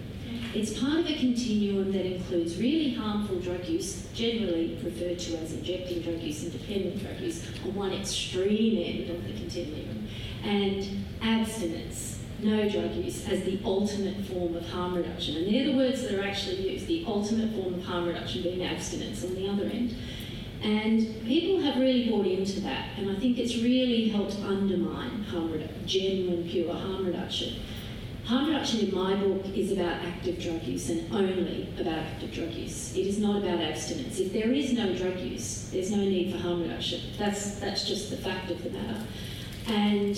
[0.54, 5.52] It's part of a continuum that includes really harmful drug use, generally referred to as
[5.52, 10.08] injecting drug use, independent drug use, on one extreme end of the continuum,
[10.44, 15.38] and abstinence, no drug use, as the ultimate form of harm reduction.
[15.38, 18.64] And they're the words that are actually used, the ultimate form of harm reduction being
[18.64, 19.96] abstinence on the other end.
[20.66, 25.54] And people have really bought into that, and I think it's really helped undermine harm
[25.54, 27.60] redu- genuine, pure harm reduction.
[28.24, 32.52] Harm reduction in my book is about active drug use and only about active drug
[32.52, 32.98] use.
[32.98, 34.20] It is not about abstinence.
[34.20, 37.12] If there is no drug use, there's no need for harm reduction.
[37.20, 39.06] That's, that's just the fact of the matter.
[39.68, 40.18] And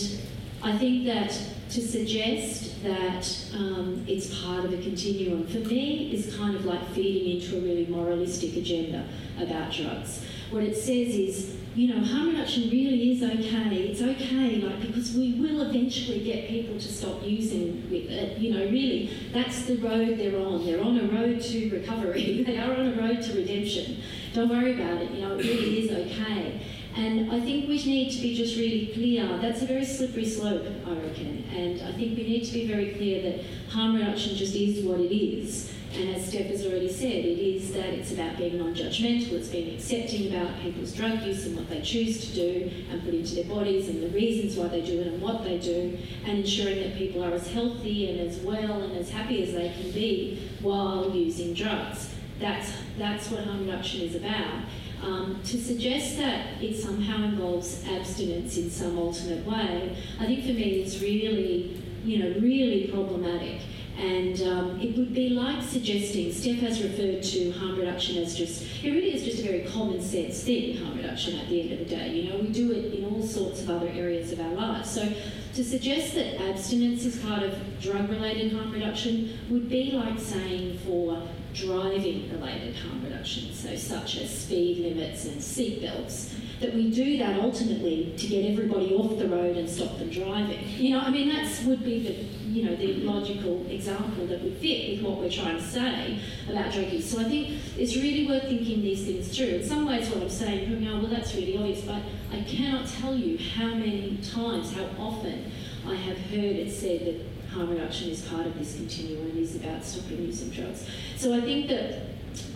[0.63, 1.37] I think that
[1.71, 6.87] to suggest that um, it's part of a continuum for me is kind of like
[6.91, 9.05] feeding into a really moralistic agenda
[9.41, 10.23] about drugs.
[10.51, 13.89] What it says is, you know, harm reduction really is okay.
[13.89, 18.35] It's okay, like because we will eventually get people to stop using it.
[18.35, 20.65] Uh, you know, really, that's the road they're on.
[20.65, 22.43] They're on a road to recovery.
[22.47, 23.97] they are on a road to redemption.
[24.33, 25.11] Don't worry about it.
[25.11, 26.61] You know, it really is okay.
[26.95, 29.37] And I think we need to be just really clear.
[29.37, 31.43] That's a very slippery slope, I reckon.
[31.53, 34.99] And I think we need to be very clear that harm reduction just is what
[34.99, 35.71] it is.
[35.95, 39.47] And as Steph has already said, it is that it's about being non judgmental, it's
[39.47, 43.35] being accepting about people's drug use and what they choose to do and put into
[43.35, 46.79] their bodies and the reasons why they do it and what they do, and ensuring
[46.81, 50.49] that people are as healthy and as well and as happy as they can be
[50.61, 52.13] while using drugs.
[52.39, 54.63] That's, that's what harm reduction is about.
[55.01, 60.53] Um, to suggest that it somehow involves abstinence in some alternate way, I think for
[60.53, 63.61] me it's really, you know, really problematic.
[63.97, 68.61] And um, it would be like suggesting, Steph has referred to harm reduction as just,
[68.83, 71.79] it really is just a very common sense thing, harm reduction at the end of
[71.79, 72.09] the day.
[72.13, 74.91] You know, we do it in all sorts of other areas of our lives.
[74.91, 75.11] So
[75.55, 80.77] to suggest that abstinence is part of drug related harm reduction would be like saying
[80.85, 86.91] for driving related harm reduction, so such as speed limits and seat belts, that we
[86.91, 90.59] do that ultimately to get everybody off the road and stop them driving.
[90.77, 94.57] You know, I mean, that would be the you know the logical example that would
[94.57, 97.09] fit with what we're trying to say about drug use.
[97.09, 99.47] So I think it's really worth thinking these things through.
[99.47, 102.01] In some ways, what I'm saying, you know, well, that's really obvious, but
[102.31, 105.51] I cannot tell you how many times, how often
[105.87, 109.55] I have heard it said that harm reduction is part of this continuum and is
[109.55, 110.87] about stopping using drugs.
[111.15, 112.01] So I think that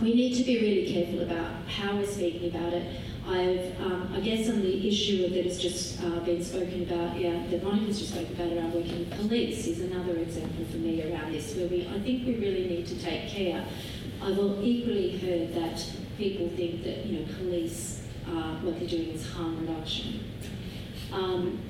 [0.00, 3.00] we need to be really careful about how we're speaking about it.
[3.26, 7.46] I've, um, I guess on the issue that has just uh, been spoken about, yeah,
[7.50, 11.32] that Monica's just spoken about around working with police is another example for me around
[11.32, 13.64] this, where we, I think we really need to take care.
[14.20, 15.84] I've equally heard that
[16.18, 20.24] people think that, you know, police, uh, what they're doing is harm reduction.
[21.12, 21.60] Um,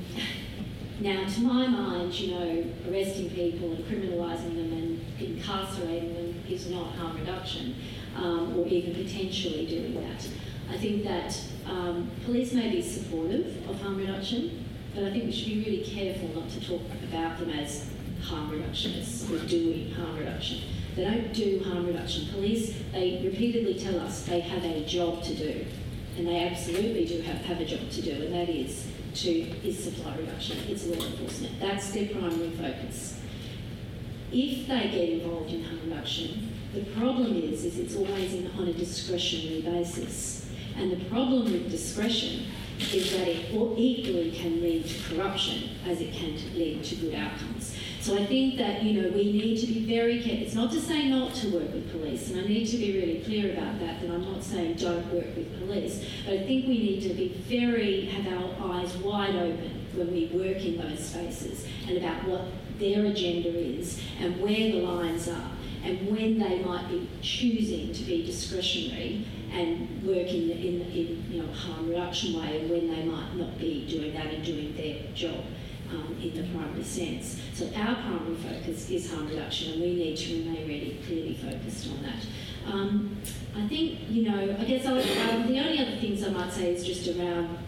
[1.01, 6.71] now, to my mind, you know, arresting people and criminalising them and incarcerating them is
[6.71, 7.75] not harm reduction,
[8.17, 10.29] um, or even potentially doing that.
[10.73, 14.65] I think that um, police may be supportive of harm reduction,
[14.95, 17.91] but I think we should be really careful not to talk about them as
[18.23, 20.61] harm reductionists or doing harm reduction.
[20.97, 22.29] They don't do harm reduction.
[22.33, 25.67] Police, they repeatedly tell us they have a job to do,
[26.17, 29.85] and they absolutely do have, have a job to do, and that is to is
[29.85, 31.61] supply reduction, it's law enforcement.
[31.61, 33.21] That's their primary focus.
[34.33, 38.69] If they get involved in harm reduction, the problem is, is it's always in, on
[38.69, 40.42] a discretionary basis.
[40.77, 42.47] And the problem with discretion
[42.93, 47.77] is that it equally can lead to corruption as it can lead to good outcomes.
[48.01, 50.43] So I think that you know we need to be very careful.
[50.43, 53.21] It's not to say not to work with police, and I need to be really
[53.21, 54.01] clear about that.
[54.01, 57.29] That I'm not saying don't work with police, but I think we need to be
[57.47, 62.43] very have our eyes wide open when we work in those spaces and about what
[62.79, 65.51] their agenda is and where the lines are
[66.13, 71.53] when they might be choosing to be discretionary and work in, in, in you know,
[71.53, 75.45] harm reduction way and when they might not be doing that and doing their job
[75.91, 77.41] um, in the primary sense.
[77.55, 81.89] So our primary focus is harm reduction and we need to remain really clearly focused
[81.91, 82.73] on that.
[82.73, 83.17] Um,
[83.57, 84.93] I think, you know, I guess I,
[85.31, 87.59] um, the only other things I might say is just around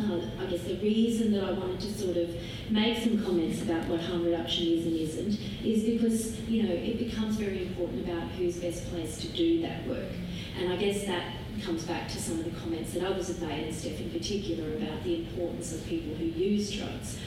[0.00, 2.34] uh, I guess the reason that I wanted to sort of
[2.70, 6.98] make some comments about what harm reduction is and isn't is because you know it
[6.98, 10.12] becomes very important about who's best placed to do that work,
[10.58, 13.64] and I guess that comes back to some of the comments that others have made,
[13.64, 17.18] and Steph in particular, about the importance of people who use drugs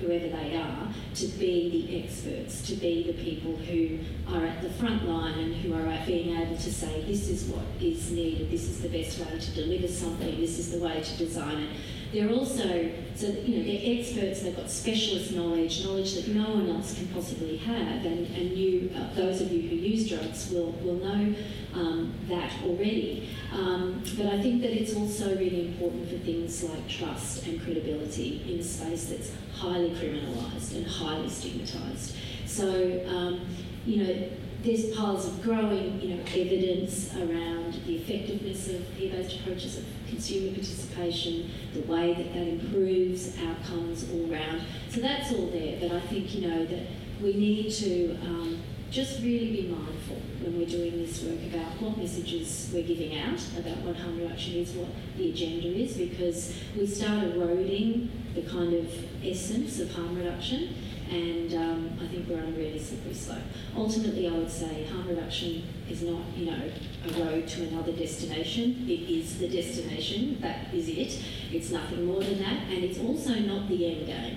[0.00, 3.98] whoever they are, to be the experts, to be the people who
[4.34, 7.64] are at the front line and who are being able to say, this is what
[7.80, 11.16] is needed, this is the best way to deliver something, this is the way to
[11.16, 11.70] design it.
[12.12, 16.70] They're also, so you know, they're experts, they've got specialist knowledge, knowledge that no one
[16.70, 20.72] else can possibly have, and, and you, uh, those of you who use drugs will,
[20.82, 21.34] will know
[21.74, 23.28] um, that already.
[23.52, 28.42] Um, but I think that it's also really important for things like trust and credibility
[28.48, 32.14] in a space that's highly criminalised and highly stigmatised.
[32.46, 33.40] So, um,
[33.84, 34.28] you know,
[34.62, 40.54] there's piles of growing, you know, evidence around the effectiveness of peer-based approaches of consumer
[40.54, 44.62] participation, the way that that improves outcomes all round.
[44.90, 45.78] So that's all there.
[45.80, 46.86] But I think you know that
[47.20, 48.58] we need to um,
[48.90, 53.40] just really be mindful when we're doing this work about what messages we're giving out
[53.58, 58.72] about what harm reduction is, what the agenda is, because we start eroding the kind
[58.72, 58.90] of
[59.22, 60.74] essence of harm reduction
[61.10, 63.38] and um, I think we're on a really slippery slope.
[63.76, 66.70] Ultimately, I would say harm reduction is not, you know,
[67.06, 68.84] a road to another destination.
[68.88, 70.38] It is the destination.
[70.40, 71.22] That is it.
[71.52, 74.36] It's nothing more than that, and it's also not the end game.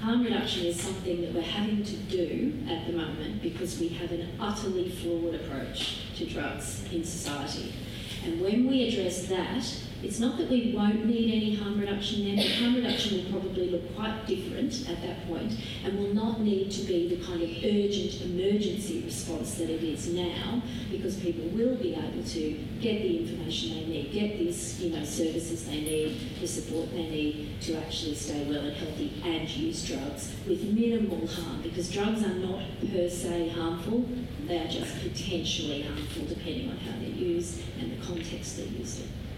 [0.00, 4.10] Harm reduction is something that we're having to do at the moment because we have
[4.12, 7.74] an utterly flawed approach to drugs in society.
[8.24, 9.64] And when we address that,
[10.02, 13.68] it's not that we won't need any harm reduction then, but harm reduction will probably
[13.68, 15.52] look quite different at that point
[15.84, 20.08] and will not need to be the kind of urgent emergency response that it is
[20.08, 24.96] now because people will be able to get the information they need, get these you
[24.96, 29.48] know, services they need, the support they need to actually stay well and healthy and
[29.50, 34.08] use drugs with minimal harm because drugs are not per se harmful,
[34.46, 39.00] they are just potentially harmful depending on how they're used and the context they're used
[39.00, 39.29] in.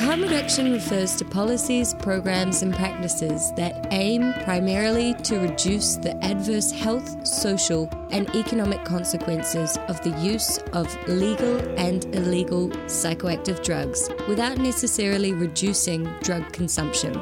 [0.00, 6.72] Harm reduction refers to policies, programs, and practices that aim primarily to reduce the adverse
[6.72, 14.58] health, social, and economic consequences of the use of legal and illegal psychoactive drugs without
[14.58, 17.14] necessarily reducing drug consumption.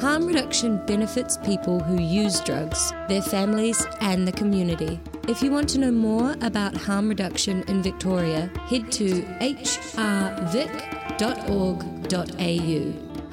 [0.00, 5.00] Harm reduction benefits people who use drugs, their families, and the community.
[5.28, 10.74] If you want to know more about harm reduction in Victoria, head to hrvic.org.au.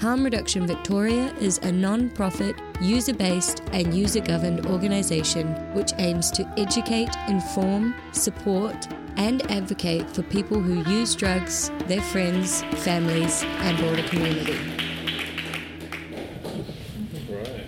[0.02, 6.32] Harm Reduction Victoria is a non profit, user based, and user governed organisation which aims
[6.32, 8.88] to educate, inform, support,
[9.18, 14.58] and advocate for people who use drugs, their friends, families, and broader community.
[17.30, 17.68] Right.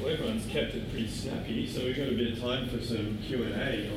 [0.00, 3.18] Well, everyone's kept it pretty snappy, so we've got a bit of time for some
[3.18, 3.90] Q and A.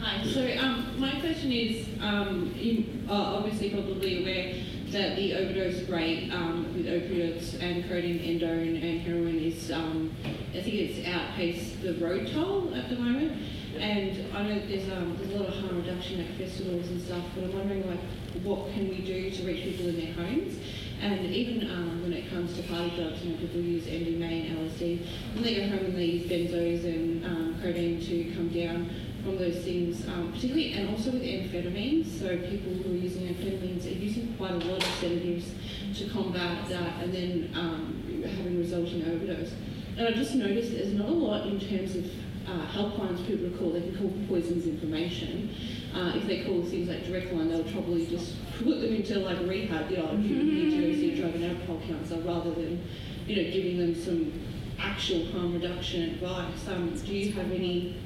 [0.00, 0.24] Hi.
[0.24, 4.54] So um, my question is, um, you are obviously probably aware
[4.92, 10.60] that the overdose rate um, with opioids and codeine, endone, and heroin is, um, I
[10.62, 13.32] think it's outpaced the road toll at the moment.
[13.78, 17.24] And I know there's, um, there's a lot of harm reduction at festivals and stuff,
[17.34, 18.00] but I'm wondering like,
[18.42, 20.58] what can we do to reach people in their homes?
[21.00, 24.70] And even um, when it comes to party drugs, you know, people use MDMA and
[24.70, 25.06] LSD.
[25.34, 28.90] When they go home and they use benzos and um, codeine to come down
[29.22, 32.18] from those things, um, particularly, and also with amphetamines.
[32.18, 35.54] So people who are using amphetamines are using quite a lot of sedatives
[35.96, 39.52] to combat that, and then um, having resulting overdose.
[39.96, 42.04] And I just noticed there's not a lot in terms of
[42.46, 43.72] uh, helplines people call.
[43.72, 45.54] They can call poisons information.
[45.94, 49.40] Uh, if they call things like direct line, they'll probably just put them into like
[49.40, 49.90] rehab.
[49.90, 52.84] You know, you need to go see a drug and alcohol counsellor rather than,
[53.26, 54.32] you know, giving them some
[54.78, 56.68] actual harm reduction advice.
[56.68, 57.96] Um, do you have any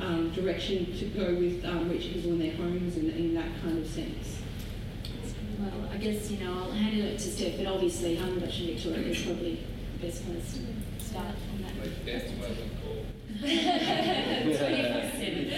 [0.00, 3.78] um, direction to go with um, reaching people in their homes and in that kind
[3.78, 4.38] of sense?
[5.58, 8.66] Well, I guess, you know, I'll hand it over to Steph, but obviously Harm Reduction
[8.66, 9.60] Victoria is probably
[10.00, 11.74] the best place to start on that.
[13.34, 15.52] we do receive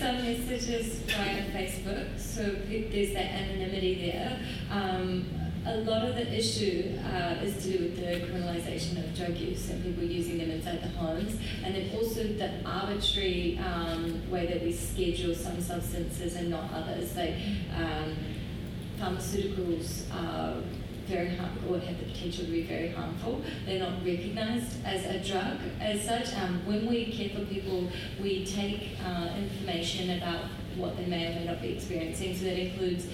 [0.00, 4.40] some messages via Facebook, so there's that anonymity there.
[4.70, 5.26] Um,
[5.66, 9.68] a lot of the issue uh, is to do with the criminalisation of drug use
[9.68, 14.62] and people using them inside the homes, and then also the arbitrary um, way that
[14.62, 17.34] we schedule some substances and not others, like
[17.76, 18.16] um,
[18.98, 20.04] pharmaceuticals.
[20.14, 20.62] Are
[21.10, 23.42] very harm or have the potential to be very harmful.
[23.66, 26.34] They're not recognised as a drug as such.
[26.36, 27.90] Um, when we care for people,
[28.22, 30.44] we take uh, information about
[30.76, 32.36] what they may or may not be experiencing.
[32.36, 33.06] So that includes,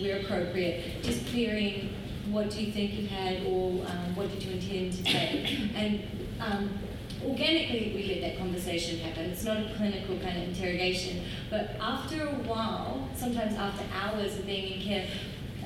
[0.00, 1.94] where appropriate, just clearing
[2.30, 5.58] what do you think you had or um, what did you intend to take.
[5.76, 6.02] And
[6.40, 6.78] um,
[7.24, 9.26] organically we let that conversation happen.
[9.26, 11.22] It's not a clinical kind of interrogation.
[11.50, 15.06] But after a while, sometimes after hours of being in care,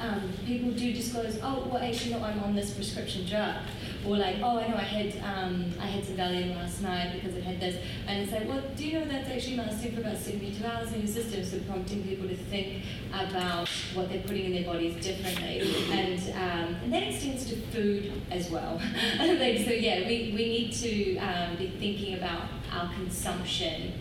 [0.01, 3.57] um, people do disclose, oh, well, actually, no, I'm on this prescription drug.
[4.07, 7.37] Or like, oh, I know I had um, I had some Valium last night because
[7.37, 7.85] it had this.
[8.07, 11.01] And it's like, well, do you know that's actually lasting for about 72 hours in
[11.01, 11.45] your system?
[11.45, 15.61] So prompting people to think about what they're putting in their bodies differently.
[15.91, 18.79] And, um, and that extends to food as well.
[19.19, 22.43] so yeah, we, we need to um, be thinking about
[22.73, 23.93] our consumption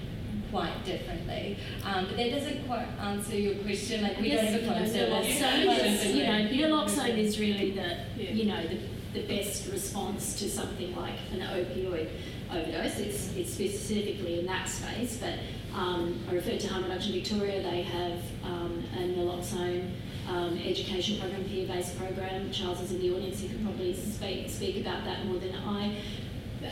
[0.49, 1.57] quite differently.
[1.83, 4.01] Um, but that doesn't quite answer your question.
[4.01, 5.39] Like we don't have a phone service.
[5.39, 6.13] Naloxone
[6.53, 8.79] you know, naloxone is really the, you know, the
[9.13, 12.09] the best response to something like an opioid
[12.51, 12.99] overdose.
[12.99, 15.33] It's, it's specifically in that space, but
[15.73, 17.61] um, I referred to Harm Reduction Victoria.
[17.61, 19.91] They have um, a naloxone
[20.27, 22.51] um, education program, peer-based program.
[22.51, 25.95] Charles is in the audience; he could probably speak speak about that more than I.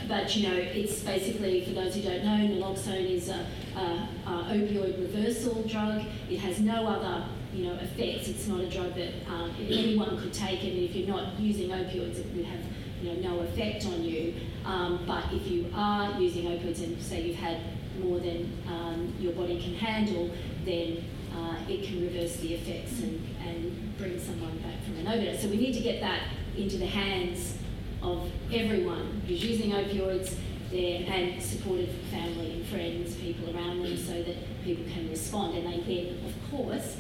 [0.07, 4.31] But you know, it's basically for those who don't know, naloxone is a, a, a
[4.51, 6.03] opioid reversal drug.
[6.29, 8.27] It has no other you know effects.
[8.27, 12.19] It's not a drug that um, anyone could take, and if you're not using opioids,
[12.19, 12.59] it would have
[13.01, 14.33] you know no effect on you.
[14.65, 17.59] Um, but if you are using opioids and say you've had
[18.01, 20.31] more than um, your body can handle,
[20.65, 21.03] then
[21.35, 25.41] uh, it can reverse the effects and, and bring someone back from an overdose.
[25.41, 26.21] So we need to get that
[26.57, 27.57] into the hands
[28.05, 30.35] of everyone who's using opioids
[30.71, 35.57] there and supportive family and friends, people around them, so that people can respond.
[35.57, 36.97] And they then, of course,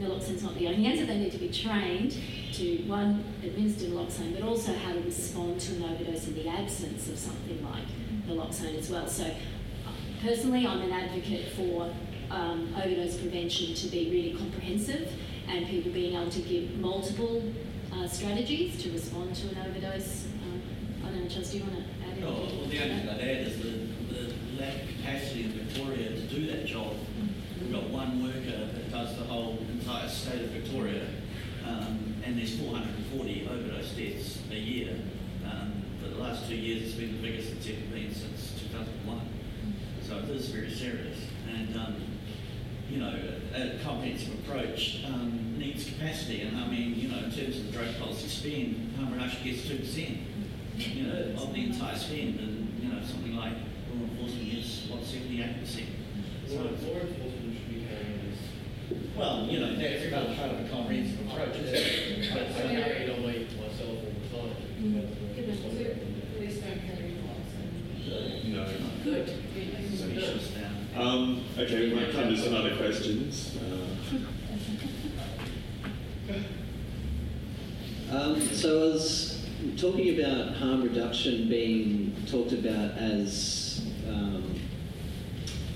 [0.00, 1.06] naloxone's not the only answer.
[1.06, 2.16] They need to be trained
[2.54, 7.08] to one administer naloxone, but also how to respond to an overdose in the absence
[7.08, 7.84] of something like
[8.26, 9.06] naloxone as well.
[9.06, 9.30] So
[10.22, 11.92] personally, I'm an advocate for
[12.30, 15.12] um, overdose prevention to be really comprehensive
[15.48, 17.42] and people being able to give multiple
[17.92, 20.27] uh, strategies to respond to an overdose.
[21.28, 22.58] I don't know, Charles, do you want to add No, anything?
[22.58, 26.20] well, the only thing I'd add is the, the lack of capacity in Victoria to
[26.22, 26.94] do that job.
[27.60, 28.40] We've got one worker
[28.72, 31.06] that does the whole entire state of Victoria,
[31.66, 34.96] um, and there's 440 overdose deaths a year.
[35.44, 39.20] Um, for the last two years, it's been the biggest it's ever been since 2001.
[40.08, 41.18] So it is very serious.
[41.54, 41.96] And, um,
[42.90, 43.14] you know,
[43.54, 46.40] a, comprehensive approach um, needs capacity.
[46.40, 49.66] And I mean, you know, in terms of the drug policy spend, harm reduction gets
[49.66, 50.18] 2%,
[50.78, 52.38] you know, of the entire spend.
[52.40, 53.52] And, you know, something like
[53.92, 55.86] law enforcement gets, what, 78%.
[56.46, 58.40] So, Law law enforcement should be carrying this.
[59.16, 61.56] well, you know, that's part part of a comprehensive approach.
[61.56, 62.30] isn't it?
[62.32, 65.08] But I carry it on my, myself all the time.
[66.36, 66.78] Police don't.
[68.48, 68.64] No.
[69.04, 69.28] Good.
[69.98, 70.74] So he shuts down.
[70.96, 73.56] Um, okay, we might come to some other questions.
[73.58, 74.18] Uh,
[78.10, 79.27] Um, so I was
[79.76, 84.54] talking about harm reduction being talked about as um,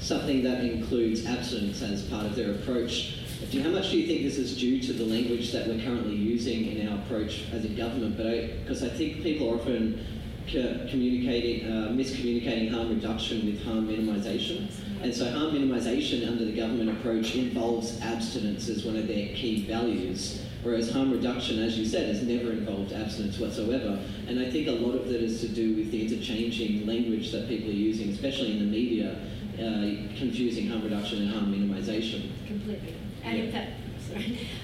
[0.00, 3.18] something that includes abstinence as part of their approach.
[3.50, 5.80] Do you- How much do you think this is due to the language that we're
[5.82, 8.16] currently using in our approach as a government?
[8.16, 10.04] But because I, think people are often
[10.50, 14.68] co- communicating, uh, miscommunicating harm reduction with harm minimisation.
[15.02, 19.66] And so harm minimisation under the government approach involves abstinence as one of their key
[19.66, 23.98] values, whereas harm reduction, as you said, has never involved abstinence whatsoever.
[24.28, 27.48] And I think a lot of that is to do with the interchanging language that
[27.48, 29.16] people are using, especially in the media,
[29.54, 32.30] uh, confusing harm reduction and harm minimisation.
[32.46, 32.94] Completely.
[33.24, 33.72] And in fact,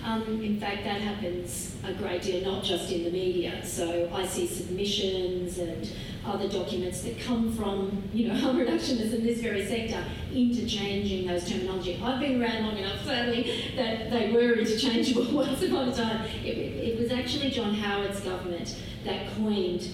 [0.05, 3.65] um, in fact, that happens a great deal, not just in the media.
[3.65, 5.91] So I see submissions and
[6.27, 11.49] other documents that come from, you know, harm reductionists in this very sector, interchanging those
[11.49, 12.01] terminology.
[12.03, 16.27] I've been around long enough, sadly, that they were interchangeable once upon a time.
[16.45, 19.89] It, it was actually John Howard's government that coined,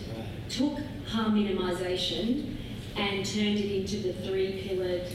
[0.48, 2.56] took harm minimisation
[2.96, 5.08] and turned it into the three-pillared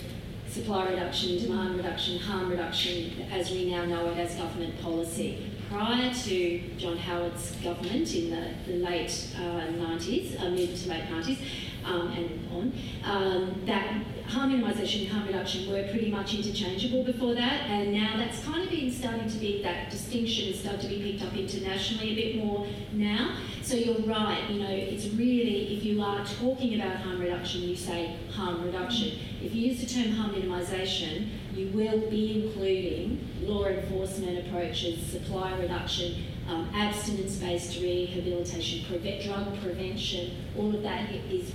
[0.50, 5.46] supply reduction, demand reduction, harm reduction, as we now know it as government policy.
[5.70, 11.04] Prior to John Howard's government in the, the late uh, 90s, uh, mid to late
[11.04, 11.38] 90s,
[11.86, 12.74] um, and on,
[13.04, 18.16] um, that harm minimisation and harm reduction were pretty much interchangeable before that, and now
[18.18, 21.34] that's kind of been starting to be, that distinction is starting to be picked up
[21.36, 23.38] internationally a bit more now.
[23.64, 27.76] So you're right, you know, it's really, if you are talking about harm reduction, you
[27.76, 29.18] say harm reduction.
[29.42, 35.58] If you use the term harm minimisation, you will be including law enforcement approaches, supply
[35.58, 38.86] reduction, um, abstinence-based rehabilitation,
[39.24, 41.52] drug prevention, all of that is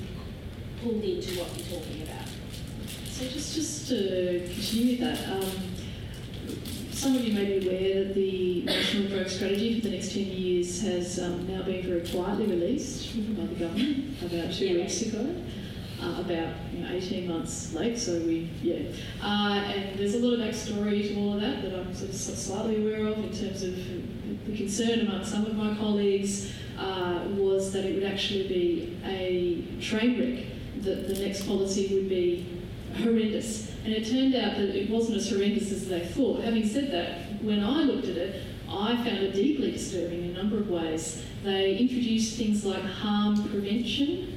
[0.85, 2.29] pulled into what you're talking about.
[3.11, 5.51] So just just to continue with that, um,
[6.93, 10.23] some of you may be aware that the National Drug Strategy for the next 10
[10.27, 14.75] years has um, now been very quietly released by the government about two Yeah.
[14.83, 15.35] weeks ago.
[16.03, 18.81] Uh, about you know, 18 months late, so we, yeah.
[19.23, 22.17] Uh, and there's a lot of backstory to all of that that I'm sort of
[22.17, 23.75] slightly aware of in terms of
[24.45, 29.63] the concern among some of my colleagues uh, was that it would actually be a
[29.81, 30.45] train wreck,
[30.85, 32.63] that the next policy would be
[32.97, 33.73] horrendous.
[33.85, 36.43] And it turned out that it wasn't as horrendous as they thought.
[36.43, 40.43] Having said that, when I looked at it, I found it deeply disturbing in a
[40.43, 41.23] number of ways.
[41.43, 44.35] They introduced things like harm prevention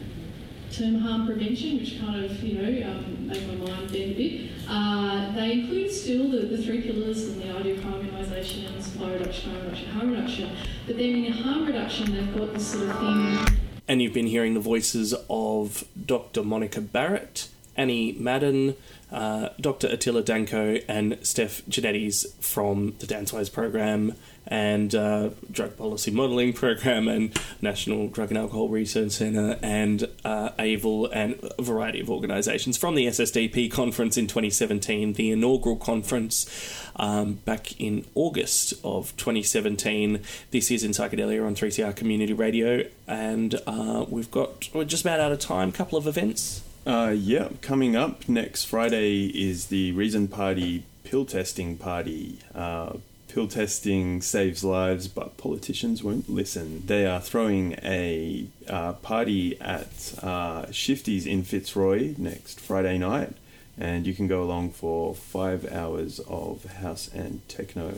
[0.72, 4.52] term harm prevention, which kind of, you know, um, made my mind bend a bit.
[4.68, 9.14] Uh, they include still the, the three pillars and the idea of harm minimisation, supply
[9.14, 10.50] reduction, harm reduction, harm reduction.
[10.86, 13.58] But then in harm reduction, they've got this sort of thing
[13.88, 16.44] And you've been hearing the voices of Dr.
[16.44, 18.76] Monica Barrett, Annie Madden,
[19.12, 19.88] uh, Dr.
[19.88, 24.14] Attila Danko, and Steph Genettis from the DanceWise program
[24.48, 30.50] and uh, Drug Policy Modelling program and National Drug and Alcohol Research Centre and uh,
[30.58, 36.82] AIVL and a variety of organisations from the SSDP conference in 2017, the inaugural conference
[36.96, 40.22] um, back in August of 2017.
[40.52, 45.20] This is in Psychedelia on 3CR Community Radio, and uh, we've got, we're just about
[45.20, 46.62] out of time, couple of events.
[46.88, 52.40] Uh, yeah, coming up next Friday is the Reason Party pill testing party.
[52.56, 52.94] Uh,
[53.28, 56.84] pill testing saves lives, but politicians won't listen.
[56.86, 63.34] They are throwing a uh, party at uh, Shifty's in Fitzroy next Friday night,
[63.78, 67.96] and you can go along for five hours of house and techno.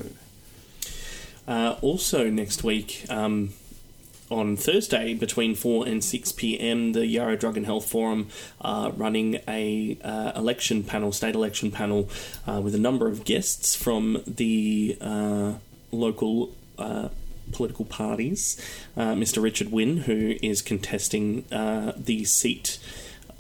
[1.48, 3.54] Uh, also, next week, um,
[4.30, 8.28] on Thursday between 4 and 6 p.m., the Yarra Drug and Health Forum
[8.62, 12.10] are running a uh, election panel, state election panel,
[12.48, 15.54] uh, with a number of guests from the uh,
[15.92, 17.10] local uh,
[17.52, 18.62] political parties.
[18.96, 19.42] Uh, Mr.
[19.42, 22.80] Richard Wynne, who is contesting uh, the seat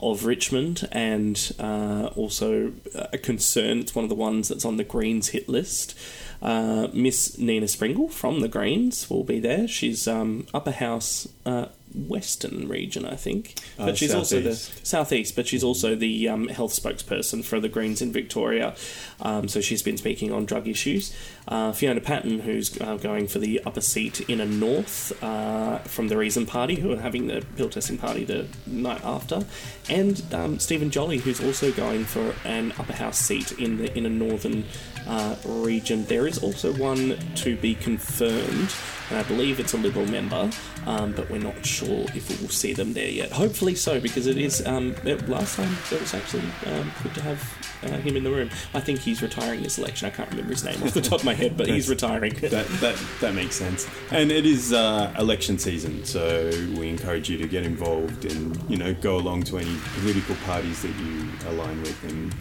[0.02, 3.80] of Richmond and uh, also a concern.
[3.80, 5.98] It's one of the ones that's on the Greens hit list.
[6.42, 9.68] Uh, Miss Nina Springle from the Greens will be there.
[9.68, 14.88] She's um, upper house uh, western region, I think, but Uh, she's also the southeast.
[14.88, 15.36] southeast.
[15.36, 18.76] But she's also the um, health spokesperson for the Greens in Victoria.
[19.22, 21.14] Um, so she's been speaking on drug issues.
[21.48, 26.08] Uh, Fiona Patten, who's uh, going for the upper seat in a north uh, from
[26.10, 29.46] the Reason Party, who are having the pill testing party the night after,
[29.90, 34.06] and um, Stephen Jolly, who's also going for an upper house seat in the in
[34.06, 34.66] a northern
[35.10, 36.05] uh, region.
[36.05, 38.72] There is also one to be confirmed,
[39.10, 40.49] and I believe it's a Liberal member,
[40.86, 43.32] um, but we're not sure if we will see them there yet.
[43.32, 44.66] Hopefully so, because it is.
[44.66, 48.32] Um, it- last time it was actually um, good to have uh, him in the
[48.32, 48.49] room.
[48.74, 50.07] I think he's retiring this election.
[50.07, 52.34] I can't remember his name off the top of my head, but he's retiring.
[52.41, 53.88] that that that makes sense.
[54.12, 58.78] And it is uh, election season, so we encourage you to get involved and you
[58.78, 62.34] know go along to any political parties that you align with and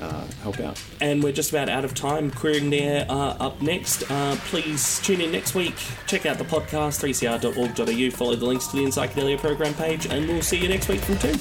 [0.00, 0.82] uh, help out.
[1.00, 2.30] And we're just about out of time.
[2.30, 4.10] Querying there uh, up next.
[4.10, 5.74] Uh, please tune in next week.
[6.06, 8.16] Check out the podcast, 3cr.org.au.
[8.16, 11.18] Follow the links to the Psychedelia program page, and we'll see you next week from
[11.18, 11.32] 2.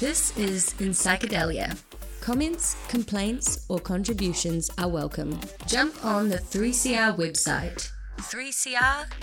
[0.00, 1.78] This is Psychedelia.
[2.20, 5.40] Comments, complaints, or contributions are welcome.
[5.66, 7.90] Jump on the 3CR website,
[8.22, 9.22] 3cr.org.au,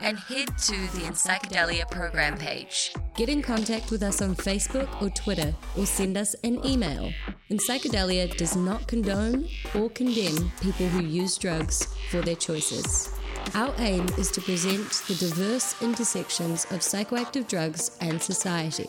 [0.00, 2.92] and head to the Psychedelia program page.
[3.16, 7.12] Get in contact with us on Facebook or Twitter, or send us an email.
[7.50, 13.10] In Psychedelia does not condone or condemn people who use drugs for their choices.
[13.54, 18.88] Our aim is to present the diverse intersections of psychoactive drugs and society.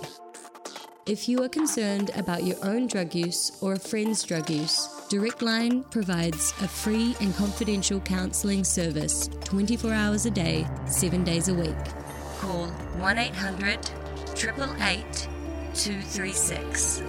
[1.06, 5.42] If you are concerned about your own drug use or a friend's drug use, Direct
[5.42, 11.54] Line provides a free and confidential counselling service 24 hours a day, 7 days a
[11.54, 11.76] week.
[12.40, 13.80] Call 1 800
[14.32, 15.28] 888
[15.74, 17.00] 236.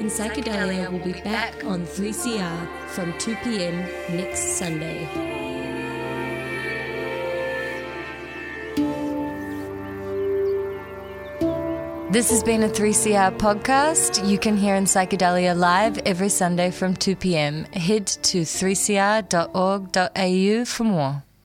[0.00, 3.78] In Psychedelia we'll be back on 3CR from 2 pm
[4.14, 5.35] next Sunday.
[12.16, 14.26] This has been a 3CR podcast.
[14.26, 17.64] You can hear in Psychedelia live every Sunday from 2 pm.
[17.74, 21.25] Head to 3cr.org.au for more.